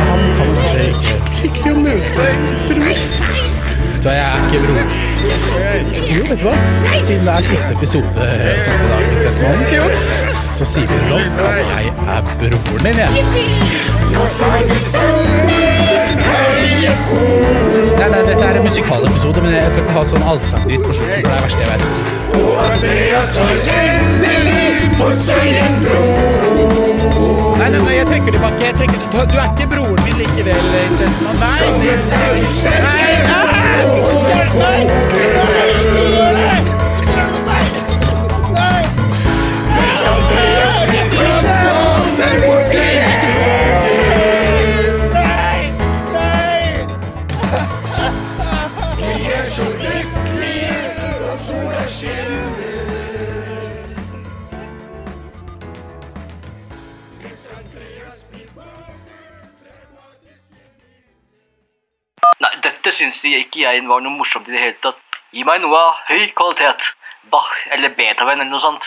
Han 0.00 0.24
kan 0.38 0.56
kanskje 0.62 1.50
ikke 1.50 1.74
å 1.74 1.78
møte 1.84 2.30
bror. 2.70 3.04
Vet 3.90 4.04
du 4.04 4.08
hva, 4.08 4.12
jeg 4.16 4.24
er 4.24 4.38
ikke 4.46 4.58
bror. 4.64 4.84
Jo, 6.08 6.22
vet 6.30 6.40
du 6.40 6.44
hva? 6.46 6.54
Siden 7.04 7.26
det 7.26 7.34
er 7.34 7.48
siste 7.50 7.76
episode 7.76 8.08
og 8.08 8.14
på 8.16 8.24
i 8.24 8.92
dag, 8.94 9.08
Prinsessemannen, 9.10 9.96
så 10.56 10.68
sier 10.72 10.88
vi 10.88 11.02
det 11.02 11.10
sånn 11.12 11.42
at 11.44 11.64
jeg 11.68 11.96
er 12.16 12.30
broren 12.40 12.86
din, 12.88 13.04
jeg. 13.04 13.99
Nei, 17.98 18.08
nei, 18.10 18.22
dette 18.26 18.44
er 18.44 18.56
en 18.56 18.64
musikalepisode, 18.64 19.42
men 19.42 19.52
jeg 19.54 19.70
skal 19.70 19.82
ikke 19.84 19.96
ha 19.98 20.04
sånn 20.12 20.24
allsangdritt 20.32 20.82
på 20.86 20.92
slutten, 20.96 21.12
det 21.12 21.18
er 21.20 21.22
det 21.26 21.42
verste 21.44 21.60
jeg 21.62 21.68
vet. 21.70 21.82
Og 22.40 22.52
Andreas 22.64 23.32
har 23.36 23.56
endelig 23.76 24.70
Fortsatt 25.00 25.44
en 25.44 25.74
bro 25.84 26.00
Nei, 27.60 27.68
nei, 27.70 27.80
nei, 27.84 27.94
jeg 27.96 28.06
trekker 28.08 28.32
tilbake. 28.36 28.60
Jeg 28.64 28.74
trekker, 28.78 28.98
du, 29.12 29.18
du 29.32 29.36
er 29.36 29.48
ikke 29.50 29.66
broren 29.74 30.00
min 30.04 30.16
likevel, 30.20 30.64
Prinsessemann. 30.72 31.36
Nei! 31.40 31.58
Nei! 31.60 32.40
Nei, 42.20 42.59
jeg 63.60 63.86
var 63.88 64.02
noe 64.04 64.16
morsomt 64.16 64.48
i 64.48 64.54
det 64.56 64.64
hele 64.64 64.78
tatt. 64.82 65.00
Gi 65.36 65.44
meg 65.46 65.62
noe 65.62 65.78
av 65.78 66.02
høy 66.08 66.30
kvalitet. 66.34 66.90
Bach 67.30 67.52
eller 67.74 67.92
Beethoven 67.94 68.40
eller 68.40 68.50
noe 68.50 68.62
sånt. 68.62 68.86